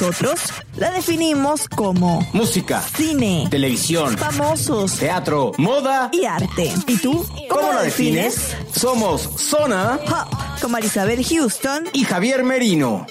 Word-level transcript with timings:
Nosotros 0.00 0.40
la 0.78 0.90
definimos 0.92 1.68
como 1.68 2.26
Música, 2.32 2.80
cine, 2.80 3.46
televisión, 3.50 4.16
famosos 4.16 4.96
teatro, 4.98 5.52
moda. 5.58 6.08
y 6.10 6.24
arte. 6.24 6.72
¿Y 6.86 6.96
tú? 6.96 7.22
¿Cómo 7.50 7.70
la 7.74 7.82
defines? 7.82 8.56
Somos 8.74 9.20
Zona 9.36 10.00
Pop, 10.06 10.32
con 10.62 10.70
Marisabel 10.70 11.22
Houston, 11.22 11.84
y 11.92 12.04
Javier 12.04 12.44
Merino. 12.44 13.06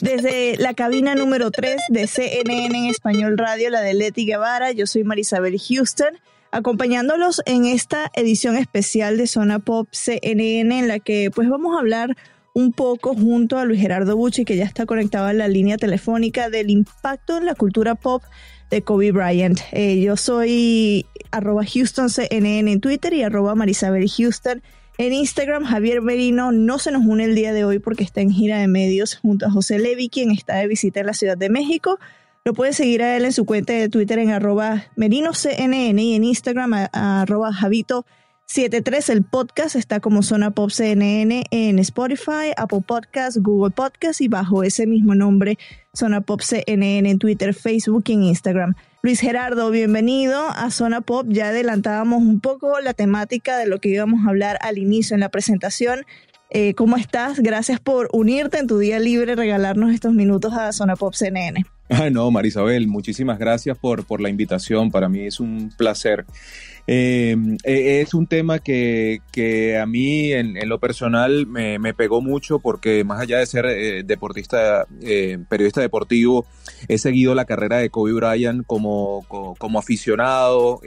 desde 0.00 0.56
la 0.56 0.74
cabina 0.74 1.14
número 1.14 1.52
3 1.52 1.82
de 1.88 2.08
CNN 2.08 2.76
en 2.76 2.86
Español 2.86 3.38
Radio, 3.38 3.70
la 3.70 3.80
de 3.80 3.94
Leti 3.94 4.26
Guevara. 4.26 4.72
Yo 4.72 4.88
soy 4.88 5.04
Marisabel 5.04 5.56
Houston, 5.60 6.18
acompañándolos 6.50 7.42
en 7.46 7.64
esta 7.64 8.10
edición 8.14 8.56
especial 8.56 9.16
de 9.16 9.28
Zona 9.28 9.60
Pop 9.60 9.86
CNN, 9.92 10.80
en 10.80 10.88
la 10.88 10.98
que 10.98 11.30
pues 11.32 11.48
vamos 11.48 11.76
a 11.76 11.78
hablar 11.78 12.16
un 12.58 12.72
poco 12.72 13.14
junto 13.14 13.56
a 13.56 13.64
Luis 13.64 13.80
Gerardo 13.80 14.16
Bucci, 14.16 14.44
que 14.44 14.56
ya 14.56 14.64
está 14.64 14.84
conectado 14.84 15.30
en 15.30 15.38
la 15.38 15.46
línea 15.46 15.76
telefónica, 15.76 16.50
del 16.50 16.70
impacto 16.70 17.38
en 17.38 17.46
la 17.46 17.54
cultura 17.54 17.94
pop 17.94 18.24
de 18.68 18.82
Kobe 18.82 19.12
Bryant. 19.12 19.60
Eh, 19.70 20.00
yo 20.00 20.16
soy 20.16 21.06
arroba 21.30 21.62
en 21.64 22.80
Twitter 22.80 23.14
y 23.14 23.22
arroba 23.22 23.54
Marisabel 23.54 24.10
Houston 24.10 24.60
en 24.98 25.12
Instagram. 25.12 25.66
Javier 25.66 26.02
Merino 26.02 26.50
no 26.50 26.80
se 26.80 26.90
nos 26.90 27.06
une 27.06 27.26
el 27.26 27.36
día 27.36 27.52
de 27.52 27.64
hoy 27.64 27.78
porque 27.78 28.02
está 28.02 28.22
en 28.22 28.32
gira 28.32 28.58
de 28.58 28.66
medios 28.66 29.14
junto 29.14 29.46
a 29.46 29.50
José 29.52 29.78
Levi, 29.78 30.08
quien 30.08 30.32
está 30.32 30.56
de 30.56 30.66
visita 30.66 30.98
en 30.98 31.06
la 31.06 31.14
Ciudad 31.14 31.38
de 31.38 31.50
México. 31.50 32.00
Lo 32.44 32.54
puede 32.54 32.72
seguir 32.72 33.04
a 33.04 33.16
él 33.16 33.24
en 33.24 33.32
su 33.32 33.44
cuenta 33.44 33.72
de 33.72 33.88
Twitter 33.88 34.18
en 34.18 34.32
merinoCNN 34.96 35.98
y 36.00 36.14
en 36.16 36.24
Instagram 36.24 36.74
a, 36.74 36.90
a 36.92 37.22
arroba 37.22 37.52
Javito 37.52 38.04
73. 38.50 39.10
El 39.10 39.24
podcast 39.24 39.76
está 39.76 40.00
como 40.00 40.22
Zona 40.22 40.52
Pop 40.52 40.70
CNN 40.70 41.44
en 41.50 41.78
Spotify, 41.80 42.54
Apple 42.56 42.80
Podcasts, 42.80 43.38
Google 43.42 43.72
Podcasts 43.72 44.22
y 44.22 44.28
bajo 44.28 44.62
ese 44.62 44.86
mismo 44.86 45.14
nombre 45.14 45.58
Zona 45.94 46.22
Pop 46.22 46.40
CNN 46.40 47.10
en 47.10 47.18
Twitter, 47.18 47.52
Facebook 47.52 48.04
y 48.06 48.14
Instagram. 48.14 48.74
Luis 49.02 49.20
Gerardo, 49.20 49.70
bienvenido 49.70 50.48
a 50.48 50.70
Zona 50.70 51.02
Pop. 51.02 51.26
Ya 51.28 51.48
adelantábamos 51.48 52.22
un 52.22 52.40
poco 52.40 52.80
la 52.80 52.94
temática 52.94 53.58
de 53.58 53.66
lo 53.66 53.80
que 53.80 53.90
íbamos 53.90 54.24
a 54.24 54.30
hablar 54.30 54.56
al 54.62 54.78
inicio 54.78 55.12
en 55.12 55.20
la 55.20 55.28
presentación. 55.28 56.06
Eh, 56.48 56.72
¿Cómo 56.72 56.96
estás? 56.96 57.40
Gracias 57.40 57.80
por 57.80 58.08
unirte 58.14 58.58
en 58.58 58.66
tu 58.66 58.78
día 58.78 58.98
libre, 58.98 59.36
regalarnos 59.36 59.92
estos 59.92 60.14
minutos 60.14 60.54
a 60.54 60.72
Zona 60.72 60.96
Pop 60.96 61.12
CNN. 61.12 61.66
Ay, 61.90 62.10
no, 62.10 62.30
Marisabel, 62.30 62.88
muchísimas 62.88 63.38
gracias 63.38 63.76
por, 63.76 64.04
por 64.04 64.22
la 64.22 64.30
invitación. 64.30 64.90
Para 64.90 65.10
mí 65.10 65.26
es 65.26 65.38
un 65.38 65.70
placer. 65.76 66.24
Eh, 66.90 67.36
eh, 67.64 68.00
es 68.00 68.14
un 68.14 68.26
tema 68.26 68.60
que, 68.60 69.20
que 69.30 69.78
a 69.78 69.84
mí 69.84 70.32
en, 70.32 70.56
lo 70.66 70.80
personal 70.80 71.46
me, 71.46 71.78
me, 71.78 71.92
pegó 71.92 72.22
mucho 72.22 72.60
porque 72.60 73.04
más 73.04 73.20
allá 73.20 73.38
de 73.38 73.46
ser 73.46 73.66
eh, 73.66 74.02
deportista, 74.04 74.86
periodista 75.50 75.82
deportivo, 75.82 76.46
he 76.88 76.96
seguido 76.96 77.34
la 77.34 77.44
carrera 77.44 77.76
de 77.76 77.90
Kobe 77.90 78.14
Bryant 78.14 78.64
como, 78.66 79.24
como, 79.28 79.78
aficionado. 79.78 80.80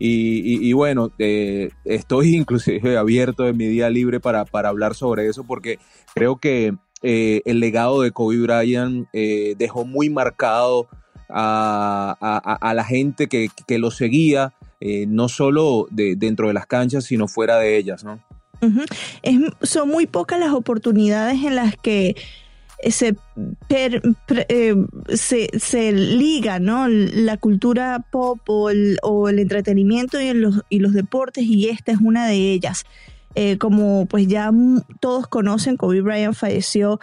Y, 0.00 0.68
y, 0.68 0.72
bueno, 0.74 1.10
eh, 1.18 1.70
estoy 1.84 2.36
inclusive 2.36 2.96
abierto 2.96 3.46
en 3.48 3.56
mi 3.56 3.66
día 3.66 3.90
libre 3.90 4.20
para, 4.20 4.44
para 4.44 4.68
hablar 4.68 4.94
sobre 4.94 5.26
eso 5.26 5.44
porque 5.44 5.78
creo 6.14 6.36
que 6.36 6.74
eh, 7.02 7.42
el 7.44 7.60
legado 7.60 8.02
de 8.02 8.12
Kobe 8.12 8.38
Bryant 8.38 9.08
eh, 9.12 9.54
dejó 9.58 9.84
muy 9.84 10.08
marcado 10.08 10.88
a, 11.28 12.16
a, 12.20 12.54
a 12.70 12.74
la 12.74 12.84
gente 12.84 13.26
que, 13.26 13.48
que, 13.66 13.78
lo 13.78 13.90
seguía, 13.90 14.54
no 14.80 15.28
solo 15.28 15.86
de, 15.90 16.16
dentro 16.16 16.48
de 16.48 16.54
las 16.54 16.66
canchas, 16.66 17.04
sino 17.04 17.28
fuera 17.28 17.58
de 17.58 17.76
ellas, 17.76 18.04
¿no? 18.04 18.20
Son 19.62 19.88
muy 19.88 20.06
pocas 20.06 20.40
las 20.40 20.52
oportunidades 20.52 21.44
en 21.44 21.54
las 21.54 21.76
que 21.76 22.16
se, 22.90 23.16
per, 23.68 24.02
eh, 24.48 24.74
se, 25.14 25.48
se, 25.58 25.92
liga 25.92 26.58
¿no? 26.58 26.86
la 26.88 27.36
cultura 27.36 28.04
pop 28.10 28.38
o 28.48 28.70
el, 28.70 29.38
entretenimiento 29.38 30.20
y 30.20 30.32
los, 30.32 30.62
y 30.68 30.78
los, 30.78 30.92
deportes 30.92 31.44
y 31.44 31.68
esta 31.68 31.92
es 31.92 31.98
una 31.98 32.26
de 32.26 32.52
ellas. 32.52 32.84
Eh, 33.34 33.58
como 33.58 34.06
pues 34.06 34.26
ya 34.26 34.50
todos 35.00 35.26
conocen, 35.28 35.76
Kobe 35.76 36.00
Bryant 36.00 36.34
falleció 36.34 36.98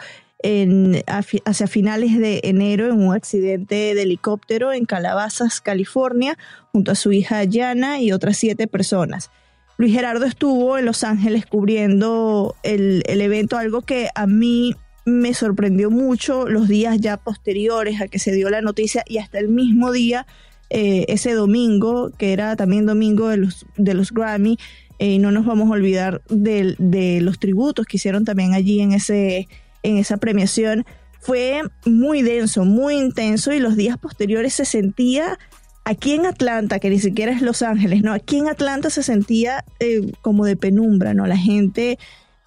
hacia 1.06 1.66
finales 1.66 2.18
de 2.18 2.40
enero 2.44 2.86
en 2.86 3.06
un 3.06 3.14
accidente 3.14 3.94
de 3.94 4.02
helicóptero 4.02 4.72
en 4.72 4.84
Calabazas, 4.84 5.60
California, 5.60 6.36
junto 6.72 6.92
a 6.92 6.94
su 6.94 7.12
hija 7.12 7.42
Yana 7.44 8.00
y 8.00 8.12
otras 8.12 8.36
siete 8.36 8.66
personas. 8.66 9.30
Luis 9.78 9.92
Gerardo 9.92 10.24
estuvo 10.24 10.78
en 10.78 10.86
Los 10.86 11.04
Ángeles 11.04 11.46
cubriendo 11.46 12.54
el, 12.62 13.02
el 13.06 13.20
evento, 13.20 13.58
algo 13.58 13.82
que 13.82 14.08
a 14.14 14.26
mí 14.26 14.74
me 15.06 15.34
sorprendió 15.34 15.90
mucho 15.90 16.48
los 16.48 16.66
días 16.66 16.98
ya 16.98 17.16
posteriores 17.16 18.00
a 18.00 18.08
que 18.08 18.18
se 18.18 18.32
dio 18.32 18.50
la 18.50 18.60
noticia 18.60 19.04
y 19.06 19.18
hasta 19.18 19.38
el 19.38 19.48
mismo 19.48 19.92
día, 19.92 20.26
eh, 20.68 21.04
ese 21.08 21.32
domingo, 21.32 22.10
que 22.18 22.32
era 22.32 22.56
también 22.56 22.86
domingo 22.86 23.28
de 23.28 23.36
los, 23.36 23.66
de 23.76 23.94
los 23.94 24.12
Grammy, 24.12 24.58
eh, 24.98 25.12
y 25.12 25.18
no 25.18 25.30
nos 25.30 25.46
vamos 25.46 25.68
a 25.68 25.74
olvidar 25.74 26.22
de, 26.28 26.74
de, 26.78 27.20
los 27.20 27.38
tributos 27.38 27.86
que 27.86 27.98
hicieron 27.98 28.24
también 28.24 28.52
allí 28.52 28.80
en, 28.80 28.92
ese, 28.92 29.46
en 29.82 29.98
esa 29.98 30.16
premiación, 30.16 30.84
fue 31.20 31.62
muy 31.84 32.22
denso, 32.22 32.64
muy 32.64 32.96
intenso 32.96 33.52
y 33.52 33.58
los 33.58 33.76
días 33.76 33.98
posteriores 33.98 34.54
se 34.54 34.64
sentía 34.64 35.38
aquí 35.84 36.12
en 36.12 36.26
Atlanta, 36.26 36.78
que 36.78 36.90
ni 36.90 36.98
siquiera 36.98 37.32
es 37.32 37.42
Los 37.42 37.62
Ángeles, 37.62 38.02
no, 38.02 38.12
aquí 38.12 38.38
en 38.38 38.48
Atlanta 38.48 38.90
se 38.90 39.02
sentía 39.02 39.64
eh, 39.80 40.12
como 40.20 40.44
de 40.44 40.56
penumbra, 40.56 41.14
¿no? 41.14 41.26
La 41.26 41.36
gente 41.36 41.98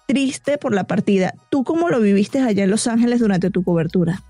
triste 0.06 0.58
por 0.58 0.74
la 0.74 0.84
partida. 0.84 1.34
¿Tú 1.50 1.62
cómo 1.62 1.88
lo 1.88 2.00
viviste 2.00 2.40
allá 2.40 2.64
en 2.64 2.70
Los 2.70 2.86
Ángeles 2.86 3.20
durante 3.20 3.50
tu 3.50 3.62
cobertura? 3.62 4.22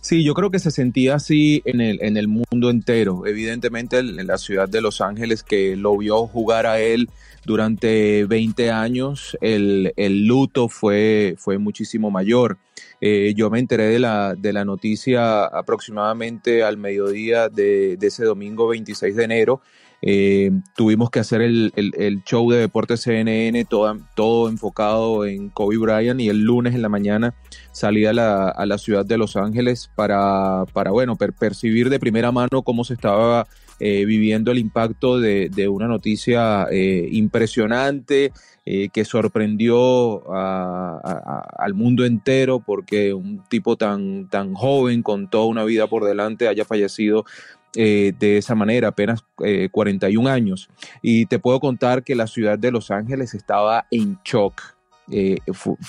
Sí, 0.00 0.24
yo 0.24 0.34
creo 0.34 0.50
que 0.50 0.58
se 0.58 0.70
sentía 0.70 1.16
así 1.16 1.62
en 1.64 1.80
el, 1.80 1.98
en 2.02 2.16
el 2.16 2.26
mundo 2.26 2.70
entero. 2.70 3.26
Evidentemente 3.26 3.98
en 3.98 4.26
la 4.26 4.38
ciudad 4.38 4.68
de 4.68 4.80
Los 4.80 5.00
Ángeles 5.00 5.42
que 5.42 5.76
lo 5.76 5.96
vio 5.98 6.26
jugar 6.26 6.66
a 6.66 6.80
él 6.80 7.10
durante 7.44 8.24
20 8.26 8.70
años, 8.70 9.36
el, 9.40 9.92
el 9.96 10.26
luto 10.26 10.68
fue, 10.68 11.34
fue 11.38 11.58
muchísimo 11.58 12.10
mayor. 12.10 12.58
Eh, 13.00 13.32
yo 13.34 13.50
me 13.50 13.58
enteré 13.58 13.86
de 13.86 13.98
la, 13.98 14.34
de 14.34 14.52
la 14.52 14.64
noticia 14.64 15.44
aproximadamente 15.44 16.62
al 16.62 16.76
mediodía 16.76 17.48
de, 17.48 17.98
ese 18.00 18.24
domingo 18.24 18.68
26 18.68 19.16
de 19.16 19.24
enero 19.24 19.62
eh, 20.02 20.50
tuvimos 20.74 21.10
que 21.10 21.18
hacer 21.18 21.42
el, 21.42 21.72
el, 21.76 22.24
show 22.24 22.50
de 22.50 22.58
Deportes 22.58 23.02
CNN, 23.02 23.64
todo, 23.66 23.98
todo 24.14 24.48
enfocado 24.48 25.26
en 25.26 25.50
Kobe 25.50 25.76
Bryant 25.76 26.20
y 26.20 26.30
el 26.30 26.42
lunes 26.42 26.74
en 26.74 26.80
la 26.80 26.88
mañana 26.88 27.34
salí 27.72 28.06
a 28.06 28.14
la, 28.14 28.48
a 28.48 28.64
la 28.64 28.78
ciudad 28.78 29.04
de 29.04 29.18
Los 29.18 29.36
Ángeles 29.36 29.90
para, 29.94 30.64
para 30.72 30.90
bueno, 30.90 31.16
per, 31.16 31.34
percibir 31.34 31.90
de 31.90 32.00
primera 32.00 32.32
mano 32.32 32.62
cómo 32.62 32.84
se 32.84 32.94
estaba 32.94 33.46
eh, 33.82 34.04
viviendo 34.04 34.52
el 34.52 34.58
impacto 34.58 35.18
de, 35.18 35.48
de 35.48 35.66
una 35.66 35.88
noticia 35.88 36.66
eh, 36.70 37.08
impresionante 37.12 38.30
eh, 38.66 38.90
que 38.90 39.06
sorprendió 39.06 40.22
al 40.30 41.72
mundo 41.72 42.04
entero 42.04 42.60
porque 42.60 43.14
un 43.14 43.42
tipo 43.48 43.76
tan, 43.76 44.28
tan 44.28 44.52
joven 44.52 45.02
con 45.02 45.30
toda 45.30 45.46
una 45.46 45.64
vida 45.64 45.86
por 45.86 46.04
delante 46.04 46.46
haya 46.46 46.66
fallecido 46.66 47.24
de 47.72 48.36
esa 48.36 48.56
manera, 48.56 48.88
apenas 48.88 49.24
eh, 49.44 49.68
41 49.70 50.28
años. 50.28 50.68
Y 51.00 51.26
te 51.26 51.38
puedo 51.38 51.60
contar 51.60 52.02
que 52.02 52.16
la 52.16 52.26
ciudad 52.26 52.58
de 52.58 52.72
Los 52.72 52.90
Ángeles 52.90 53.32
estaba 53.32 53.86
en 53.90 54.18
shock. 54.24 54.60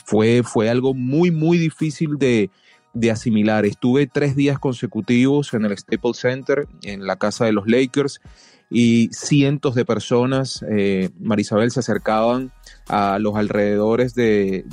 Fue, 0.06 0.44
fue 0.44 0.70
algo 0.70 0.94
muy, 0.94 1.30
muy 1.30 1.58
difícil 1.58 2.18
de, 2.18 2.50
de, 2.94 3.12
asimilar. 3.12 3.66
Estuve 3.66 4.08
tres 4.08 4.36
días 4.36 4.60
consecutivos 4.60 5.54
en 5.54 5.66
el 5.66 5.78
Staples 5.78 6.18
Center, 6.18 6.68
en 6.84 7.06
la 7.06 7.16
casa 7.16 7.46
de 7.46 7.52
los 7.52 7.68
Lakers, 7.68 8.22
y 8.70 9.10
cientos 9.12 9.76
de 9.76 9.84
personas, 9.84 10.64
eh, 10.70 11.10
Marisabel, 11.20 11.72
se 11.72 11.82
acercaban 11.82 12.52
a 12.88 13.20
los 13.20 13.36
alrededores 13.36 14.16
de, 14.16 14.64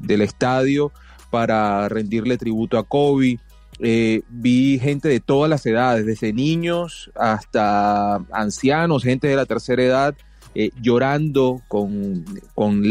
del 0.00 0.20
estadio 0.20 0.92
para 1.30 1.88
rendirle 1.88 2.38
tributo 2.38 2.78
a 2.78 2.84
Kobe. 2.84 3.40
Eh, 3.80 4.22
vi 4.28 4.78
gente 4.78 5.08
de 5.08 5.18
todas 5.18 5.50
las 5.50 5.66
edades, 5.66 6.06
desde 6.06 6.32
niños 6.32 7.10
hasta 7.16 8.16
ancianos, 8.30 9.02
gente 9.02 9.26
de 9.26 9.34
la 9.34 9.46
tercera 9.46 9.82
edad, 9.82 10.14
eh, 10.54 10.70
llorando 10.80 11.62
con, 11.68 12.24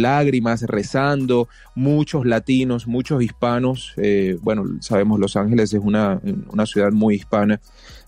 lágrimas, 0.01 0.63
rezando, 0.63 1.47
muchos 1.75 2.25
latinos, 2.25 2.87
muchos 2.87 3.23
hispanos. 3.23 3.93
Eh, 3.97 4.37
bueno, 4.41 4.65
sabemos 4.81 5.19
Los 5.19 5.35
Ángeles 5.35 5.73
es 5.73 5.81
una, 5.83 6.19
ciudad 6.65 6.91
muy 6.91 7.15
hispana 7.15 7.59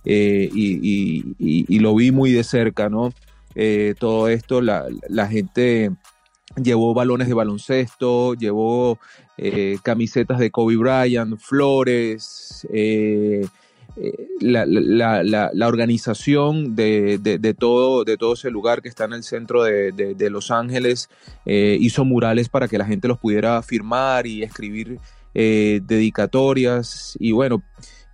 y, 0.03 1.79
lo 1.79 1.95
vi 1.95 2.11
muy 2.11 2.31
de 2.31 2.43
cerca, 2.43 2.89
¿no? 2.89 3.13
todo 3.99 4.27
esto, 4.27 4.61
la, 4.61 4.85
la 5.07 5.27
gente 5.27 5.91
llevó 6.61 6.93
balones 6.93 7.27
de 7.27 7.33
baloncesto, 7.33 8.33
llevó 8.33 8.99
eh, 9.37 9.77
camisetas 9.83 10.39
de 10.39 10.51
Kobe 10.51 10.77
Bryant, 10.77 11.37
flores, 11.37 12.67
eh, 12.71 13.45
eh, 13.97 14.27
la, 14.41 15.67
organización 15.67 16.75
de, 16.75 17.55
todo, 17.57 18.03
de 18.03 18.17
todo 18.17 18.33
ese 18.33 18.51
lugar 18.51 18.81
que 18.81 18.89
está 18.89 19.05
en 19.05 19.13
el 19.13 19.23
centro 19.23 19.63
de, 19.63 20.29
Los 20.29 20.51
Ángeles 20.51 21.09
hizo 21.45 22.05
murales 22.05 22.49
para 22.49 22.67
que 22.67 22.77
la 22.77 22.85
gente 22.85 23.07
los 23.07 23.17
pudiera 23.17 23.61
firmar 23.61 24.27
y 24.27 24.43
escribir 24.43 24.99
dedicatorias 25.33 27.17
y 27.19 27.31
bueno, 27.31 27.63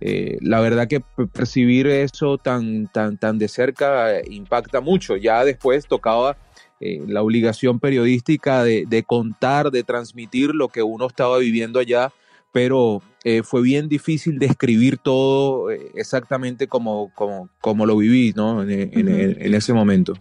la 0.00 0.60
verdad 0.60 0.88
que 0.88 1.02
percibir 1.32 1.86
eso 1.86 2.38
tan, 2.38 2.86
tan, 2.88 3.18
tan 3.18 3.38
de 3.38 3.48
cerca 3.48 4.22
impacta 4.28 4.80
mucho. 4.80 5.16
Ya 5.16 5.44
después 5.44 5.86
tocaba 5.86 6.36
eh, 6.84 7.00
la 7.06 7.22
obligación 7.22 7.78
periodística 7.78 8.64
de, 8.64 9.04
contar, 9.06 9.70
de 9.70 9.84
transmitir 9.84 10.52
lo 10.52 10.66
que 10.66 10.82
uno 10.82 11.06
estaba 11.06 11.38
viviendo 11.38 11.78
allá, 11.78 12.12
pero 12.50 13.00
eh, 13.24 13.42
fue 13.44 13.62
bien 13.62 13.88
difícil 13.88 14.38
describir 14.38 14.98
todo 14.98 15.70
eh, 15.70 15.92
exactamente 15.94 16.66
como, 16.66 17.12
como, 17.14 17.86
lo 17.86 17.96
viví 17.96 18.32
¿no? 18.34 18.62
en, 18.62 19.54
ese 19.54 19.72
momento. 19.72 20.14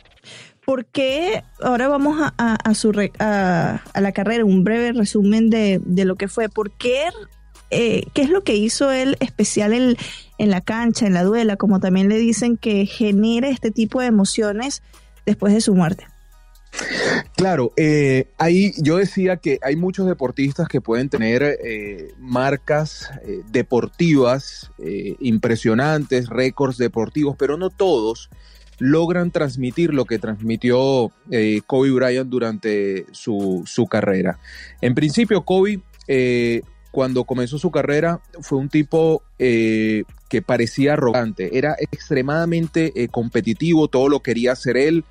¿Por 0.65 0.85
qué? 0.85 1.43
Ahora 1.61 1.87
vamos 1.87 2.17
a, 2.37 2.73
su 2.75 2.91
a, 3.19 3.81
la 3.99 4.11
carrera, 4.11 4.45
un 4.45 4.63
breve 4.63 4.93
resumen 4.93 5.49
de, 5.49 5.81
lo 6.05 6.15
que 6.15 6.27
fue. 6.27 6.49
¿Por 6.49 6.71
qué? 6.71 7.05
¿Qué 7.71 8.21
es 8.21 8.29
lo 8.29 8.43
que 8.43 8.55
hizo 8.55 8.91
él 8.91 9.17
especial 9.19 9.73
en, 9.73 9.95
en 10.37 10.49
la 10.51 10.61
cancha, 10.61 11.07
en 11.07 11.13
la 11.13 11.23
duela, 11.23 11.55
como 11.55 11.79
también 11.79 12.09
le 12.09 12.17
dicen, 12.17 12.57
que 12.57 12.85
genera 12.85 13.49
este 13.49 13.71
tipo 13.71 14.01
de 14.01 14.07
emociones 14.07 14.83
después 15.25 15.53
de 15.53 15.61
su 15.61 15.73
muerte? 15.73 16.10
Claro, 17.35 17.73
eh, 17.75 18.27
ahí 18.37 18.73
yo 18.77 18.97
decía 18.97 19.37
que 19.37 19.59
hay 19.61 19.75
muchos 19.75 20.07
deportistas 20.07 20.67
que 20.67 20.81
pueden 20.81 21.09
tener 21.09 21.43
eh, 21.43 22.13
marcas 22.19 23.09
eh, 23.25 23.41
deportivas 23.51 24.71
impresionantes, 25.19 26.27
récords 26.29 26.77
deportivos, 26.77 27.35
pero 27.37 27.57
no 27.57 27.69
todos 27.69 28.29
logran 28.79 29.31
transmitir 29.31 29.93
lo 29.93 30.05
que 30.05 30.17
transmitió 30.17 31.11
Kobe 31.67 31.91
Bryant 31.91 32.29
durante 32.29 33.05
su, 33.11 33.63
su, 33.65 33.85
carrera. 33.85 34.39
En 34.81 34.95
principio, 34.95 35.43
Kobe, 35.43 35.81
cuando 36.89 37.25
comenzó 37.25 37.59
su 37.59 37.69
carrera, 37.69 38.21
fue 38.41 38.57
un 38.57 38.69
tipo 38.69 39.23
que 39.37 40.41
parecía 40.45 40.93
arrogante, 40.93 41.57
era 41.57 41.75
extremadamente 41.79 43.07
competitivo, 43.09 43.87
todo 43.87 44.09
lo 44.09 44.21
quería 44.21 44.53
hacer 44.53 44.77
él 44.77 45.05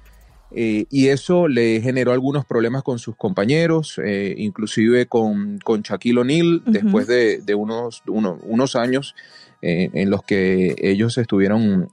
eh, 0.52 0.86
y 0.90 1.08
eso 1.08 1.46
le 1.46 1.80
generó 1.80 2.12
algunos 2.12 2.44
problemas 2.44 2.82
con 2.82 2.98
sus 2.98 3.14
compañeros, 3.16 4.00
eh, 4.04 4.34
inclusive 4.36 5.06
con, 5.06 5.58
con 5.58 5.82
Shaquille 5.82 6.20
O'Neal, 6.20 6.62
después 6.66 7.06
de, 7.06 7.54
unos, 7.54 8.02
unos 8.06 8.76
años 8.76 9.14
eh, 9.62 9.90
en 9.92 10.10
los 10.10 10.22
que 10.22 10.74
ellos 10.78 11.18
estuvieron 11.18 11.88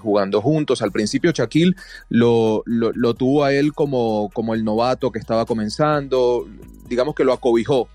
jugando 0.00 0.40
juntos. 0.40 0.82
Al 0.82 0.92
principio 0.92 1.32
Shaquille 1.32 1.74
lo, 2.08 2.62
lo, 2.66 3.14
tuvo 3.14 3.44
a 3.44 3.52
él 3.52 3.72
como, 3.72 4.30
como 4.32 4.54
el 4.54 4.64
novato 4.64 5.10
que 5.10 5.18
estaba 5.18 5.44
comenzando, 5.44 6.48
digamos 6.88 7.14
que 7.14 7.24
lo 7.24 7.32
acobijó. 7.32 7.88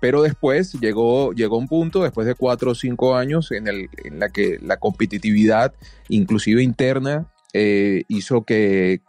Pero 0.00 0.22
después 0.22 0.74
llegó, 0.74 1.32
llegó 1.32 1.58
un 1.58 1.66
punto, 1.66 2.04
después 2.04 2.24
de 2.24 2.36
cuatro 2.36 2.70
o 2.70 2.74
cinco 2.74 3.16
años, 3.16 3.50
en, 3.50 3.66
el, 3.66 3.88
en 4.04 4.20
la 4.20 4.28
que 4.28 4.58
la 4.62 4.76
competitividad, 4.76 5.74
inclusive 6.08 6.62
interna, 6.62 7.26
eh, 7.54 8.02
hizo 8.08 8.42
que, 8.42 9.00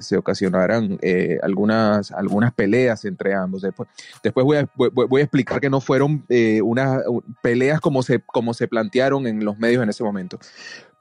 se 0.00 0.16
ocasionaran 0.16 0.98
eh, 1.00 1.38
algunas, 1.42 2.10
algunas 2.10 2.52
peleas 2.52 3.04
entre 3.04 3.34
ambos. 3.34 3.62
Después, 3.62 3.88
después 4.22 4.44
voy, 4.44 4.56
a, 4.56 4.68
voy, 4.74 5.20
a 5.20 5.24
explicar 5.24 5.60
que 5.60 5.70
no 5.70 5.80
fueron 5.80 6.24
eh, 6.28 6.60
unas 6.60 7.02
peleas 7.40 7.80
como 7.80 8.02
se, 8.02 8.20
como 8.20 8.52
se 8.52 8.66
plantearon 8.66 9.28
en 9.28 9.44
los 9.44 9.58
medios 9.58 9.82
en 9.82 9.90
ese 9.90 10.02
momento. 10.02 10.40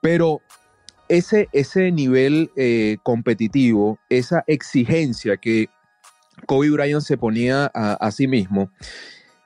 Pero 0.01 0.42
ese, 1.10 1.50
ese 1.51 1.92
nivel 1.92 2.51
competitivo, 3.01 3.98
esa 4.10 4.44
exigencia 4.46 5.38
que 5.38 5.69
Kobe 6.46 6.69
Bryant 6.69 7.01
se 7.01 7.18
ponía 7.18 7.72
a, 7.74 8.12
sí 8.12 8.28
mismo, 8.28 8.69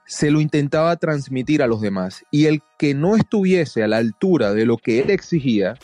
se 0.06 0.32
lo 0.32 0.42
intentaba 0.42 0.96
transmitir 0.98 1.62
a 1.62 1.68
los 1.68 1.80
demás. 1.80 2.26
Y 2.30 2.46
el 2.46 2.62
que 2.78 2.94
no 2.94 3.16
estuviese 3.16 3.84
a 3.84 3.88
la 3.88 3.98
altura 3.98 4.54
de 4.54 4.66
lo 4.66 4.78
que 4.78 5.00
él 5.00 5.12
exigía, 5.12 5.76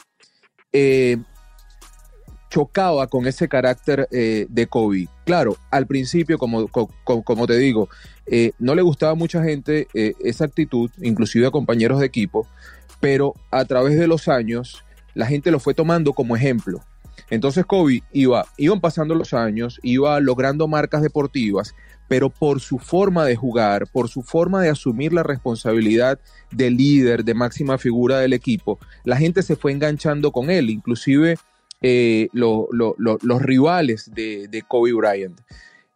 chocaba 2.53 3.07
con 3.07 3.25
ese 3.25 3.47
carácter 3.47 4.07
eh, 4.11 4.45
de 4.47 4.67
Kobe. 4.67 5.07
Claro, 5.25 5.57
al 5.71 5.87
principio, 5.87 6.37
como, 6.37 6.67
como, 6.67 7.47
te 7.47 7.57
digo, 7.57 7.89
eh, 8.27 8.51
no 8.59 8.75
le 8.75 8.83
gustaba 8.83 9.13
a 9.13 9.15
mucha 9.15 9.43
gente 9.43 9.87
eh, 9.95 10.13
esa 10.23 10.45
actitud, 10.45 10.91
inclusive 11.01 11.47
a 11.47 11.51
compañeros 11.51 11.99
de 11.99 12.05
equipo, 12.05 12.45
pero 12.99 13.33
a 13.49 13.65
través 13.65 13.97
de 13.97 14.05
los 14.05 14.27
años 14.27 14.83
la 15.15 15.25
gente 15.25 15.49
lo 15.49 15.59
fue 15.59 15.73
tomando 15.73 16.13
como 16.13 16.35
ejemplo. 16.35 16.81
Entonces 17.31 17.65
Kobe 17.65 18.03
iba, 18.11 18.45
iban 18.57 18.81
pasando 18.81 19.15
los 19.15 19.33
años, 19.33 19.79
iba 19.81 20.19
logrando 20.19 20.67
marcas 20.67 21.01
deportivas, 21.01 21.73
pero 22.07 22.29
por 22.29 22.59
su 22.59 22.77
forma 22.77 23.25
de 23.25 23.35
jugar, 23.35 23.87
por 23.91 24.09
su 24.09 24.21
forma 24.21 24.61
de 24.61 24.69
asumir 24.69 25.11
la 25.11 25.23
responsabilidad 25.23 26.19
de 26.51 26.69
líder, 26.69 27.23
de 27.23 27.33
máxima 27.33 27.79
figura 27.79 28.19
del 28.19 28.33
equipo, 28.33 28.77
la 29.05 29.17
gente 29.17 29.41
se 29.41 29.55
fue 29.55 29.71
enganchando 29.71 30.31
con 30.31 30.51
él, 30.51 30.69
inclusive 30.69 31.39
eh, 31.83 32.29
los 32.31 33.41
rivales 33.41 34.09
de, 34.13 34.63
Kobe 34.67 34.93
Bryant. 34.93 35.39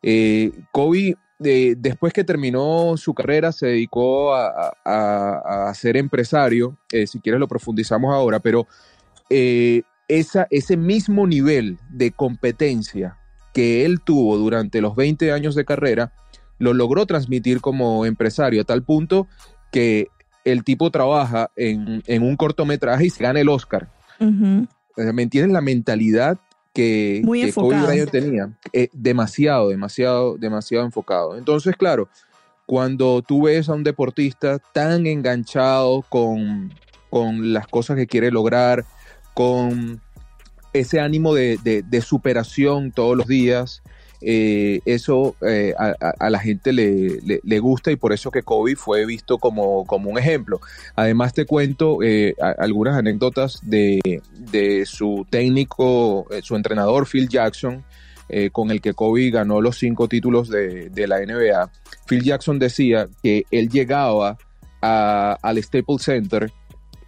Eh, 0.04 0.52
Kobe, 0.72 1.16
después 1.40 2.12
que 2.12 2.26
terminó 2.26 2.96
su 2.98 3.14
carrera, 3.14 3.52
se 3.52 3.68
dedicó 3.68 4.36
a, 4.36 5.72
ser 5.74 5.98
empresario, 5.98 6.78
eh, 6.92 7.08
si 7.08 7.20
quieres 7.20 7.40
lo 7.40 7.48
profundizamos 7.48 8.14
ahora, 8.14 8.40
pero 8.40 8.68
esa, 9.30 10.48
ese 10.50 10.78
mismo 10.78 11.26
nivel 11.26 11.78
de 11.90 12.12
competencia 12.12 13.18
que 13.54 13.86
él 13.86 14.02
tuvo 14.02 14.38
durante 14.38 14.82
los 14.82 14.96
20 14.96 15.32
años 15.32 15.56
de 15.56 15.66
carrera, 15.66 16.12
lo 16.60 16.74
logró 16.74 17.06
transmitir 17.06 17.62
como 17.62 18.06
empresario 18.06 18.62
a 18.62 18.66
tal 18.66 18.84
punto 18.84 19.28
que 19.72 20.10
el 20.44 20.64
tipo 20.64 20.92
trabaja 20.92 21.50
en, 21.56 22.04
un 22.24 22.36
cortometraje 22.36 23.06
y 23.06 23.10
se 23.10 23.24
gana 23.24 23.40
el 23.40 23.50
Oscar. 23.50 23.90
¿Me 24.98 25.24
entiendes 25.24 25.54
la 25.54 25.62
mentalidad 25.62 26.40
que, 26.74 27.22
Kobe 27.54 27.82
Bryant 27.82 28.12
tenía? 28.12 28.50
Eh, 28.74 28.90
demasiado, 28.94 29.70
demasiado, 29.70 30.38
demasiado 30.38 30.86
enfocado. 30.86 31.38
Entonces, 31.38 31.76
claro, 31.76 32.10
cuando 32.66 33.22
tú 33.22 33.44
ves 33.44 33.70
a 33.70 33.74
un 33.74 33.84
deportista 33.84 34.60
tan 34.60 35.08
enganchado 35.08 36.04
con, 36.10 36.74
con 37.10 37.54
las 37.54 37.68
cosas 37.68 37.96
que 37.96 38.08
quiere 38.08 38.32
lograr, 38.32 38.86
con 39.34 40.02
ese 40.74 41.00
ánimo 41.00 41.34
de, 41.34 41.58
de 41.86 42.02
superación 42.02 42.92
todos 42.92 43.16
los 43.16 43.28
días, 43.28 43.82
eh, 44.22 44.80
eso 44.86 45.36
eh, 45.42 45.76
a, 45.78 46.30
la 46.30 46.40
gente 46.40 46.74
le, 46.74 47.20
le, 47.44 47.60
gusta 47.60 47.92
y 47.92 47.98
por 47.98 48.14
eso 48.14 48.32
que 48.32 48.42
Kobe 48.42 48.76
fue 48.76 49.06
visto 49.06 49.38
como, 49.38 49.86
como 49.86 50.10
un 50.10 50.18
ejemplo. 50.18 50.60
Además 50.96 51.34
te 51.34 51.46
cuento 51.46 52.00
eh, 52.02 52.36
algunas 52.58 52.98
anécdotas 52.98 53.60
de, 53.62 54.22
de, 54.52 54.86
su 54.86 55.26
técnico, 55.30 56.28
su 56.42 56.56
entrenador 56.56 57.08
Phil 57.08 57.30
Jackson, 57.30 57.84
con 58.52 58.72
el 58.72 58.82
que 58.82 58.94
Kobe 58.94 59.30
ganó 59.30 59.62
los 59.62 59.78
cinco 59.78 60.08
títulos 60.08 60.50
de, 60.50 60.90
de, 60.90 61.08
la 61.08 61.20
NBA. 61.20 61.72
Phil 62.08 62.24
Jackson 62.24 62.60
decía 62.60 63.08
que 63.24 63.46
él 63.52 63.70
llegaba 63.70 64.38
al 64.82 65.64
Staples 65.64 66.02
Center 66.02 66.52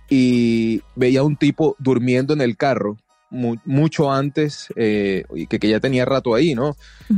y 0.09 0.81
veía 0.95 1.19
a 1.19 1.23
un 1.23 1.35
tipo 1.35 1.75
durmiendo 1.79 2.33
en 2.33 2.41
el 2.41 2.55
carro 2.55 2.97
mucho 3.29 4.11
antes, 4.11 4.67
eh, 4.75 5.23
que, 5.49 5.59
que, 5.59 5.69
ya 5.69 5.79
tenía 5.79 6.05
rato 6.05 6.33
ahí, 6.33 6.55
¿no? 6.55 6.75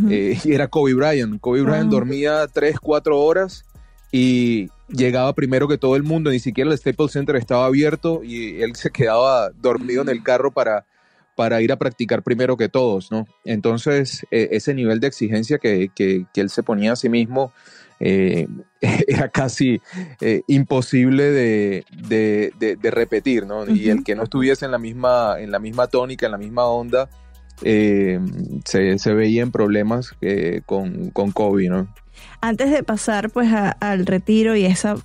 Eh, 0.09 0.37
y 0.43 0.53
era 0.53 0.67
Kobe 0.67 0.93
Bryant. 0.93 1.39
Kobe 1.39 1.61
Bryant 1.61 1.87
ah. 1.87 1.91
dormía 1.91 2.47
3, 2.47 2.79
4 2.79 3.19
horas 3.19 3.65
y 4.11 4.69
llegaba 4.89 5.33
primero 5.33 5.67
que 5.67 5.77
todo 5.77 5.95
el 5.95 6.03
mundo, 6.03 6.31
ni 6.31 6.39
siquiera 6.39 6.69
el 6.69 6.77
Staples 6.77 7.11
Center 7.11 7.35
estaba 7.37 7.65
abierto 7.65 8.21
y 8.23 8.61
él 8.61 8.75
se 8.75 8.91
quedaba 8.91 9.51
dormido 9.51 10.01
en 10.01 10.09
el 10.09 10.21
carro 10.21 10.51
para, 10.51 10.85
para 11.35 11.61
ir 11.61 11.71
a 11.71 11.77
practicar 11.77 12.23
primero 12.23 12.57
que 12.57 12.69
todos, 12.69 13.11
¿no? 13.11 13.25
Entonces, 13.45 14.25
e, 14.31 14.49
ese 14.51 14.73
nivel 14.73 14.99
de 14.99 15.07
exigencia 15.07 15.59
que, 15.59 15.89
que, 15.95 16.25
él 16.35 16.49
se 16.49 16.63
ponía 16.63 16.93
a 16.93 16.95
sí 16.95 17.09
mismo 17.09 17.53
eh, 18.03 18.47
era 19.07 19.29
casi 19.29 19.79
eh, 20.19 20.41
imposible 20.47 21.31
de, 21.31 21.85
de, 22.57 22.91
repetir, 22.91 23.45
¿no? 23.45 23.69
Y 23.69 23.89
el 23.89 24.03
que 24.03 24.15
no 24.15 24.23
estuviese 24.23 24.65
en 24.65 24.71
la 24.71 24.79
misma, 24.79 25.35
en 25.39 25.51
la 25.51 25.59
misma 25.59 25.87
tónica, 25.87 26.25
en 26.25 26.31
la 26.31 26.37
misma 26.39 26.65
onda, 26.65 27.09
eh, 27.63 28.19
se, 28.65 28.97
se, 28.97 29.13
veía 29.13 29.43
en 29.43 29.51
problemas 29.51 30.15
con, 30.65 31.11
con 31.11 31.31
COVID, 31.31 31.69
¿no? 31.69 31.87
Antes 32.41 32.71
de 32.71 32.81
pasar 32.81 33.29
pues 33.29 33.49
al 33.79 34.05
retiro 34.07 34.55
y 34.55 34.65
esa 34.65 34.95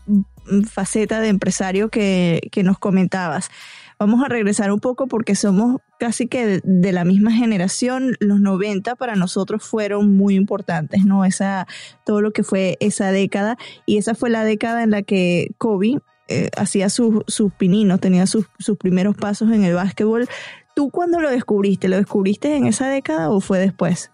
faceta 0.71 1.21
de 1.21 1.29
empresario 1.29 1.91
que, 1.91 2.49
que 2.51 2.63
nos 2.63 2.79
comentabas, 2.79 3.51
Vamos 3.99 4.23
a 4.23 4.29
regresar 4.29 4.71
un 4.73 4.81
poco 4.81 5.07
porque 5.07 5.35
somos 5.35 5.81
casi 5.99 6.27
que 6.27 6.61
de, 6.63 6.93
la 6.93 7.05
misma 7.05 7.33
generación. 7.33 8.15
Los 8.21 8.41
90 8.41 8.95
para 8.97 9.17
nosotros 9.17 9.65
fueron 9.65 10.17
muy 10.17 10.35
importantes, 10.35 11.05
¿no? 11.05 11.25
Esa, 11.25 11.67
todo 12.05 12.21
lo 12.21 12.33
que 12.33 12.43
fue 12.43 12.77
esa 12.81 13.11
década. 13.11 13.57
Y 13.87 13.97
esa 13.97 14.15
fue 14.15 14.29
la 14.29 14.45
década 14.45 14.83
en 14.83 14.91
la 14.91 15.03
que 15.03 15.53
Kobe 15.57 16.01
eh, 16.29 16.51
hacía 16.59 16.91
sus, 16.91 17.25
sus 17.27 17.53
pininos, 17.55 18.01
tenía 18.01 18.27
sus, 18.27 18.47
sus 18.59 18.77
primeros 18.77 19.17
pasos 19.17 19.51
en 19.51 19.65
el 19.65 19.75
básquetbol. 19.75 20.29
¿Tú 20.75 20.91
cuándo 20.91 21.21
lo 21.21 21.31
descubriste? 21.31 21.89
¿Lo 21.89 21.97
descubriste 21.97 22.55
en 22.55 22.67
esa 22.67 22.89
década 22.89 23.31
o 23.31 23.41
fue 23.41 23.59
después? 23.59 24.11